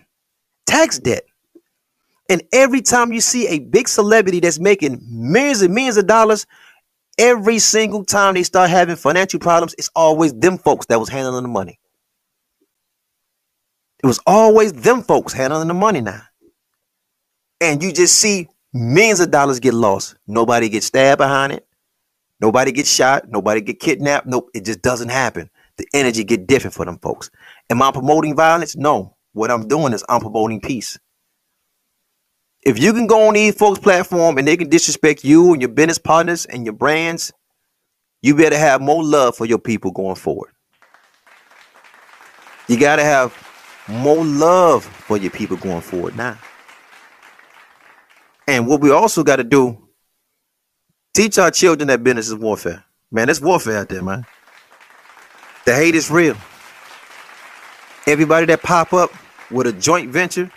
tax 0.66 1.00
debt. 1.00 1.24
And 2.30 2.42
every 2.52 2.80
time 2.80 3.12
you 3.12 3.20
see 3.20 3.48
a 3.48 3.58
big 3.58 3.88
celebrity 3.88 4.40
that's 4.40 4.60
making 4.60 5.00
millions 5.10 5.62
and 5.62 5.74
millions 5.74 5.96
of 5.96 6.06
dollars, 6.06 6.46
every 7.18 7.58
single 7.58 8.04
time 8.04 8.34
they 8.34 8.44
start 8.44 8.70
having 8.70 8.94
financial 8.94 9.40
problems, 9.40 9.74
it's 9.76 9.90
always 9.96 10.32
them 10.32 10.56
folks 10.56 10.86
that 10.86 11.00
was 11.00 11.08
handling 11.08 11.42
the 11.42 11.48
money. 11.48 11.80
It 14.02 14.06
was 14.06 14.20
always 14.24 14.72
them 14.72 15.02
folks 15.02 15.32
handling 15.32 15.68
the 15.68 15.74
money 15.74 16.00
now 16.00 16.22
and 17.60 17.82
you 17.82 17.92
just 17.92 18.16
see 18.16 18.48
millions 18.72 19.20
of 19.20 19.30
dollars 19.30 19.60
get 19.60 19.74
lost. 19.74 20.16
Nobody 20.26 20.68
gets 20.68 20.86
stabbed 20.86 21.18
behind 21.18 21.52
it. 21.52 21.66
Nobody 22.40 22.72
gets 22.72 22.92
shot. 22.92 23.28
Nobody 23.28 23.60
get 23.60 23.80
kidnapped. 23.80 24.26
Nope, 24.26 24.50
it 24.54 24.64
just 24.64 24.82
doesn't 24.82 25.10
happen. 25.10 25.50
The 25.76 25.86
energy 25.94 26.24
get 26.24 26.46
different 26.46 26.74
for 26.74 26.84
them 26.84 26.98
folks. 26.98 27.30
Am 27.70 27.82
I 27.82 27.92
promoting 27.92 28.36
violence? 28.36 28.76
No. 28.76 29.16
What 29.32 29.50
I'm 29.50 29.68
doing 29.68 29.92
is 29.92 30.04
I'm 30.08 30.20
promoting 30.20 30.60
peace. 30.60 30.98
If 32.62 32.78
you 32.78 32.92
can 32.92 33.06
go 33.06 33.28
on 33.28 33.34
these 33.34 33.54
folks' 33.54 33.78
platform 33.78 34.36
and 34.36 34.46
they 34.46 34.56
can 34.56 34.68
disrespect 34.68 35.24
you 35.24 35.52
and 35.52 35.62
your 35.62 35.70
business 35.70 35.98
partners 35.98 36.44
and 36.46 36.64
your 36.64 36.74
brands, 36.74 37.32
you 38.22 38.34
better 38.36 38.58
have 38.58 38.82
more 38.82 39.02
love 39.02 39.36
for 39.36 39.46
your 39.46 39.58
people 39.58 39.92
going 39.92 40.16
forward. 40.16 40.50
You 42.68 42.78
got 42.78 42.96
to 42.96 43.04
have 43.04 43.34
more 43.88 44.24
love 44.24 44.84
for 44.84 45.16
your 45.16 45.30
people 45.30 45.56
going 45.56 45.80
forward 45.80 46.16
now. 46.16 46.38
And 48.46 48.66
what 48.66 48.80
we 48.80 48.90
also 48.90 49.24
got 49.24 49.36
to 49.36 49.44
do, 49.44 49.88
teach 51.14 51.38
our 51.38 51.50
children 51.50 51.88
that 51.88 52.02
business 52.04 52.28
is 52.28 52.36
warfare. 52.36 52.84
Man, 53.10 53.28
it's 53.28 53.40
warfare 53.40 53.78
out 53.78 53.88
there, 53.88 54.02
man. 54.02 54.24
The 55.64 55.74
hate 55.74 55.94
is 55.94 56.10
real. 56.10 56.36
Everybody 58.06 58.46
that 58.46 58.62
pop 58.62 58.92
up 58.92 59.10
with 59.50 59.66
a 59.66 59.72
joint 59.72 60.10
venture, 60.10 60.50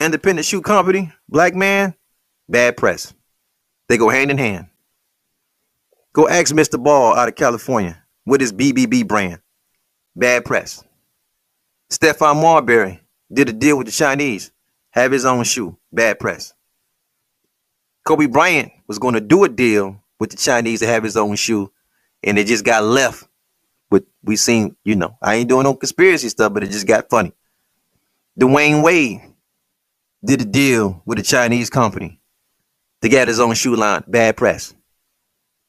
independent 0.00 0.46
shoe 0.46 0.60
company, 0.60 1.12
black 1.28 1.54
man, 1.54 1.94
bad 2.48 2.76
press. 2.76 3.14
They 3.88 3.96
go 3.96 4.08
hand 4.08 4.30
in 4.30 4.38
hand. 4.38 4.66
Go 6.12 6.28
ask 6.28 6.54
Mr. 6.54 6.82
Ball 6.82 7.14
out 7.14 7.28
of 7.28 7.36
California 7.36 8.02
with 8.26 8.40
his 8.40 8.52
BBB 8.52 9.06
brand. 9.06 9.40
Bad 10.16 10.44
press. 10.44 10.82
Stephon 11.90 12.40
Marbury 12.40 13.00
did 13.32 13.48
a 13.48 13.52
deal 13.52 13.78
with 13.78 13.86
the 13.86 13.92
Chinese, 13.92 14.50
have 14.90 15.12
his 15.12 15.24
own 15.24 15.44
shoe. 15.44 15.76
Bad 15.92 16.18
press. 16.18 16.52
Kobe 18.04 18.26
Bryant 18.26 18.72
was 18.86 18.98
going 18.98 19.14
to 19.14 19.20
do 19.20 19.44
a 19.44 19.48
deal 19.48 20.02
with 20.18 20.30
the 20.30 20.36
Chinese 20.36 20.80
to 20.80 20.86
have 20.86 21.04
his 21.04 21.16
own 21.16 21.36
shoe, 21.36 21.70
and 22.22 22.38
it 22.38 22.46
just 22.46 22.64
got 22.64 22.84
left. 22.84 23.26
But 23.90 24.04
we 24.22 24.36
seen, 24.36 24.76
you 24.84 24.96
know, 24.96 25.16
I 25.20 25.36
ain't 25.36 25.48
doing 25.48 25.64
no 25.64 25.74
conspiracy 25.74 26.28
stuff, 26.28 26.52
but 26.52 26.62
it 26.62 26.70
just 26.70 26.86
got 26.86 27.10
funny. 27.10 27.32
Dwyane 28.38 28.82
Wade 28.82 29.20
did 30.24 30.40
a 30.40 30.44
deal 30.44 31.02
with 31.04 31.18
a 31.18 31.22
Chinese 31.22 31.70
company 31.70 32.20
to 33.02 33.08
get 33.08 33.28
his 33.28 33.40
own 33.40 33.54
shoe 33.54 33.76
line. 33.76 34.04
Bad 34.06 34.36
press. 34.36 34.74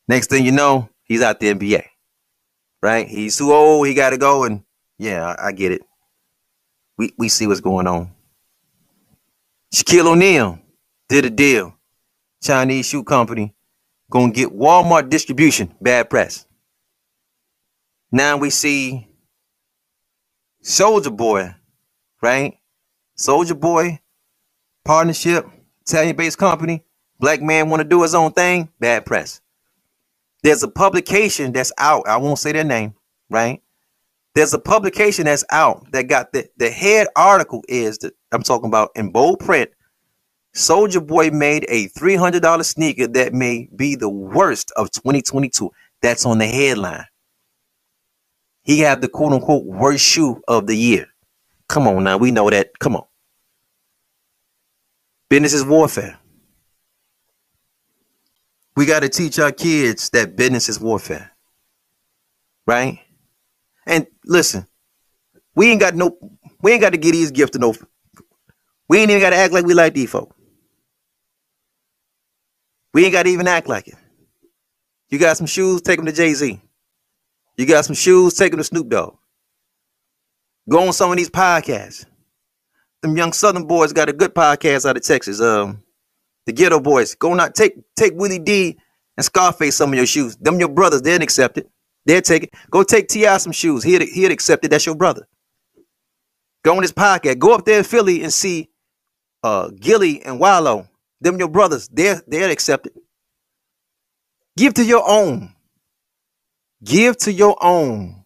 Next 0.08 0.30
thing 0.30 0.46
you 0.46 0.52
know, 0.52 0.89
he's 1.04 1.22
out 1.22 1.39
the 1.39 1.54
NBA. 1.54 1.86
Right? 2.82 3.08
He's 3.08 3.38
too 3.38 3.52
old. 3.52 3.88
He 3.88 3.94
got 3.94 4.12
to 4.12 4.17
go. 4.17 4.44
And 4.44 4.63
yeah, 4.98 5.26
I, 5.26 5.48
I 5.48 5.52
get 5.52 5.72
it. 5.72 5.82
We 6.98 7.13
we 7.17 7.30
see 7.30 7.48
what's 7.48 7.62
going 7.62 7.88
on. 7.88 8.12
Shaquille 9.74 10.12
O'Neal 10.12 10.60
did 11.08 11.26
a 11.26 11.30
deal 11.30 11.76
Chinese 12.41 12.88
shoe 12.88 13.04
company 13.04 13.56
gonna 14.12 14.32
get 14.32 14.49
Walmart 14.49 15.10
distribution. 15.10 15.75
Bad 15.82 16.10
press. 16.10 16.45
Now 18.12 18.38
we 18.38 18.49
see 18.49 19.08
Soulja 20.63 21.15
Boy, 21.15 21.56
right? 22.21 22.58
Soulja 23.17 23.60
Boy 23.60 23.99
partnership, 24.86 25.45
Italian-based 25.88 26.38
company. 26.38 26.84
Black 27.19 27.41
man 27.41 27.69
want 27.69 27.82
to 27.82 27.88
do 27.88 28.01
his 28.01 28.15
own 28.15 28.32
thing. 28.32 28.69
Bad 28.80 29.06
press. 29.06 29.41
There's 30.43 30.63
a 30.63 30.67
publication 30.67 31.54
that's 31.54 31.71
out. 31.77 32.08
I 32.08 32.17
won't 32.17 32.39
say 32.39 32.51
their 32.51 32.63
name, 32.63 32.95
right? 33.30 33.62
There's 34.36 34.54
a 34.54 34.60
publication 34.60 35.25
that's 35.25 35.45
out 35.51 35.91
that 35.91 36.04
got 36.04 36.34
the 36.34 36.49
the 36.58 36.69
head 36.71 37.08
article 37.15 37.63
is 37.67 37.99
that 37.99 38.13
I'm 38.32 38.43
talking 38.43 38.67
about 38.67 38.91
in 38.95 39.12
bold 39.12 39.39
print 39.39 39.71
Soulja 40.54 41.06
Boy 41.06 41.32
made 41.32 41.66
a 41.70 41.88
$300 41.90 42.66
sneaker 42.66 43.08
that 43.08 43.34
may 43.34 43.70
be 43.76 43.96
the 43.96 44.10
worst 44.10 44.72
of 44.76 44.92
2022. 44.92 45.72
That's 46.02 46.26
on 46.26 46.40
the 46.40 46.48
headline. 46.48 47.06
He 48.64 48.80
had 48.80 49.02
the 49.02 49.08
quote 49.08 49.34
unquote 49.34 49.66
worst 49.66 50.06
shoe 50.06 50.42
of 50.48 50.68
the 50.68 50.76
year. 50.76 51.08
Come 51.68 51.88
on 51.88 52.04
now, 52.04 52.18
we 52.18 52.32
know 52.32 52.50
that. 52.50 52.78
Come 52.80 52.96
on. 52.96 53.06
Business 55.30 55.54
is 55.54 55.64
warfare. 55.64 56.20
We 58.76 58.86
got 58.86 59.02
to 59.02 59.10
teach 59.10 59.40
our 59.40 59.52
kids 59.52 60.10
that 60.12 60.36
business 60.36 60.68
is 60.70 60.80
warfare. 60.80 61.32
Right? 62.66 63.00
And 63.86 64.06
listen, 64.26 64.68
we 65.56 65.72
ain't 65.72 65.80
got 65.80 65.96
no, 65.96 66.18
we 66.62 66.74
ain't 66.74 66.82
got 66.82 66.92
to 66.92 66.98
get 66.98 67.14
these 67.14 67.32
gifts 67.32 67.52
to 67.52 67.60
no, 67.60 67.74
we 68.88 69.00
ain't 69.00 69.10
even 69.10 69.22
got 69.22 69.32
to 69.32 69.38
act 69.38 69.54
like 69.54 69.66
we 69.66 69.74
like 69.74 69.94
these 69.94 70.10
folks. 70.10 70.36
We 72.93 73.06
ain't 73.06 73.13
got 73.13 73.23
to 73.23 73.30
even 73.30 73.47
act 73.47 73.67
like 73.67 73.88
it. 73.88 73.95
You 75.10 75.19
got 75.19 75.38
some 75.38 75.47
shoes, 75.47 75.82
take 75.82 75.97
them 75.97 76.06
to 76.06 76.12
Jay 76.12 76.34
Z. 76.34 76.60
You 77.58 77.65
got 77.65 77.86
some 77.86 77.95
shoes, 77.95 78.34
take 78.34 78.51
them 78.51 78.60
to 78.60 78.63
Snoop 78.63 78.89
Dogg. 78.89 79.15
Go 80.69 80.88
on 80.88 80.93
some 80.93 81.12
of 81.12 81.17
these 81.17 81.30
podcasts. 81.30 82.06
Them 83.01 83.17
young 83.17 83.34
Southern 83.34 83.65
boys 83.65 83.93
got 83.93 84.10
a 84.10 84.13
good 84.13 84.34
podcast 84.34 84.88
out 84.88 84.95
of 84.95 85.04
Texas. 85.04 85.41
Um, 85.41 85.84
the 86.45 86.54
Geto 86.54 86.82
Boys. 86.82 87.15
Go 87.15 87.34
not 87.34 87.56
take 87.56 87.75
take 87.95 88.13
Willie 88.15 88.39
D 88.39 88.77
and 89.17 89.25
Scarface 89.25 89.75
some 89.75 89.91
of 89.91 89.95
your 89.95 90.06
shoes. 90.06 90.36
Them 90.38 90.60
your 90.60 90.69
brothers, 90.69 91.01
they'd 91.01 91.21
accept 91.21 91.58
it. 91.58 91.69
They'd 92.06 92.23
take 92.23 92.43
it. 92.43 92.54
Go 92.69 92.84
take 92.84 93.08
T.I. 93.08 93.38
some 93.38 93.51
shoes. 93.51 93.84
He'd 93.84 94.01
he'd 94.01 94.32
accept 94.32 94.65
it. 94.65 94.69
That's 94.69 94.86
your 94.86 94.95
brother. 94.95 95.27
Go 96.63 96.75
on 96.75 96.82
this 96.82 96.91
podcast. 96.91 97.39
Go 97.39 97.54
up 97.54 97.65
there 97.65 97.80
in 97.80 97.84
Philly 97.84 98.23
and 98.23 98.32
see 98.32 98.69
uh 99.43 99.69
Gillie 99.80 100.23
and 100.23 100.39
Wallo. 100.39 100.88
Them 101.21 101.38
your 101.38 101.47
brothers. 101.47 101.88
They're 101.88 102.21
they're 102.27 102.49
accepted. 102.49 102.93
Give 104.57 104.73
to 104.73 104.84
your 104.84 105.03
own. 105.07 105.53
Give 106.84 107.15
to 107.19 107.31
your 107.31 107.55
own. 107.62 108.25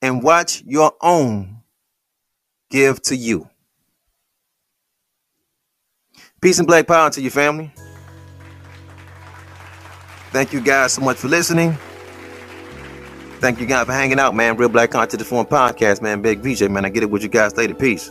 And 0.00 0.22
watch 0.22 0.62
your 0.64 0.94
own 1.02 1.60
give 2.70 3.02
to 3.02 3.16
you. 3.16 3.48
Peace 6.40 6.58
and 6.58 6.66
black 6.66 6.86
power 6.86 7.10
to 7.10 7.20
your 7.20 7.30
family. 7.30 7.70
Thank 10.30 10.52
you 10.52 10.60
guys 10.60 10.94
so 10.94 11.02
much 11.02 11.18
for 11.18 11.28
listening. 11.28 11.76
Thank 13.40 13.60
you 13.60 13.66
guys 13.66 13.86
for 13.86 13.92
hanging 13.92 14.18
out, 14.18 14.34
man. 14.34 14.56
Real 14.56 14.68
Black 14.68 14.90
Content 14.90 15.22
Forum 15.24 15.46
Podcast, 15.46 16.00
man. 16.02 16.22
Big 16.22 16.40
VJ, 16.40 16.70
man. 16.70 16.84
I 16.84 16.88
get 16.88 17.02
it 17.02 17.10
with 17.10 17.22
you 17.22 17.28
guys 17.28 17.56
later. 17.56 17.74
Peace. 17.74 18.10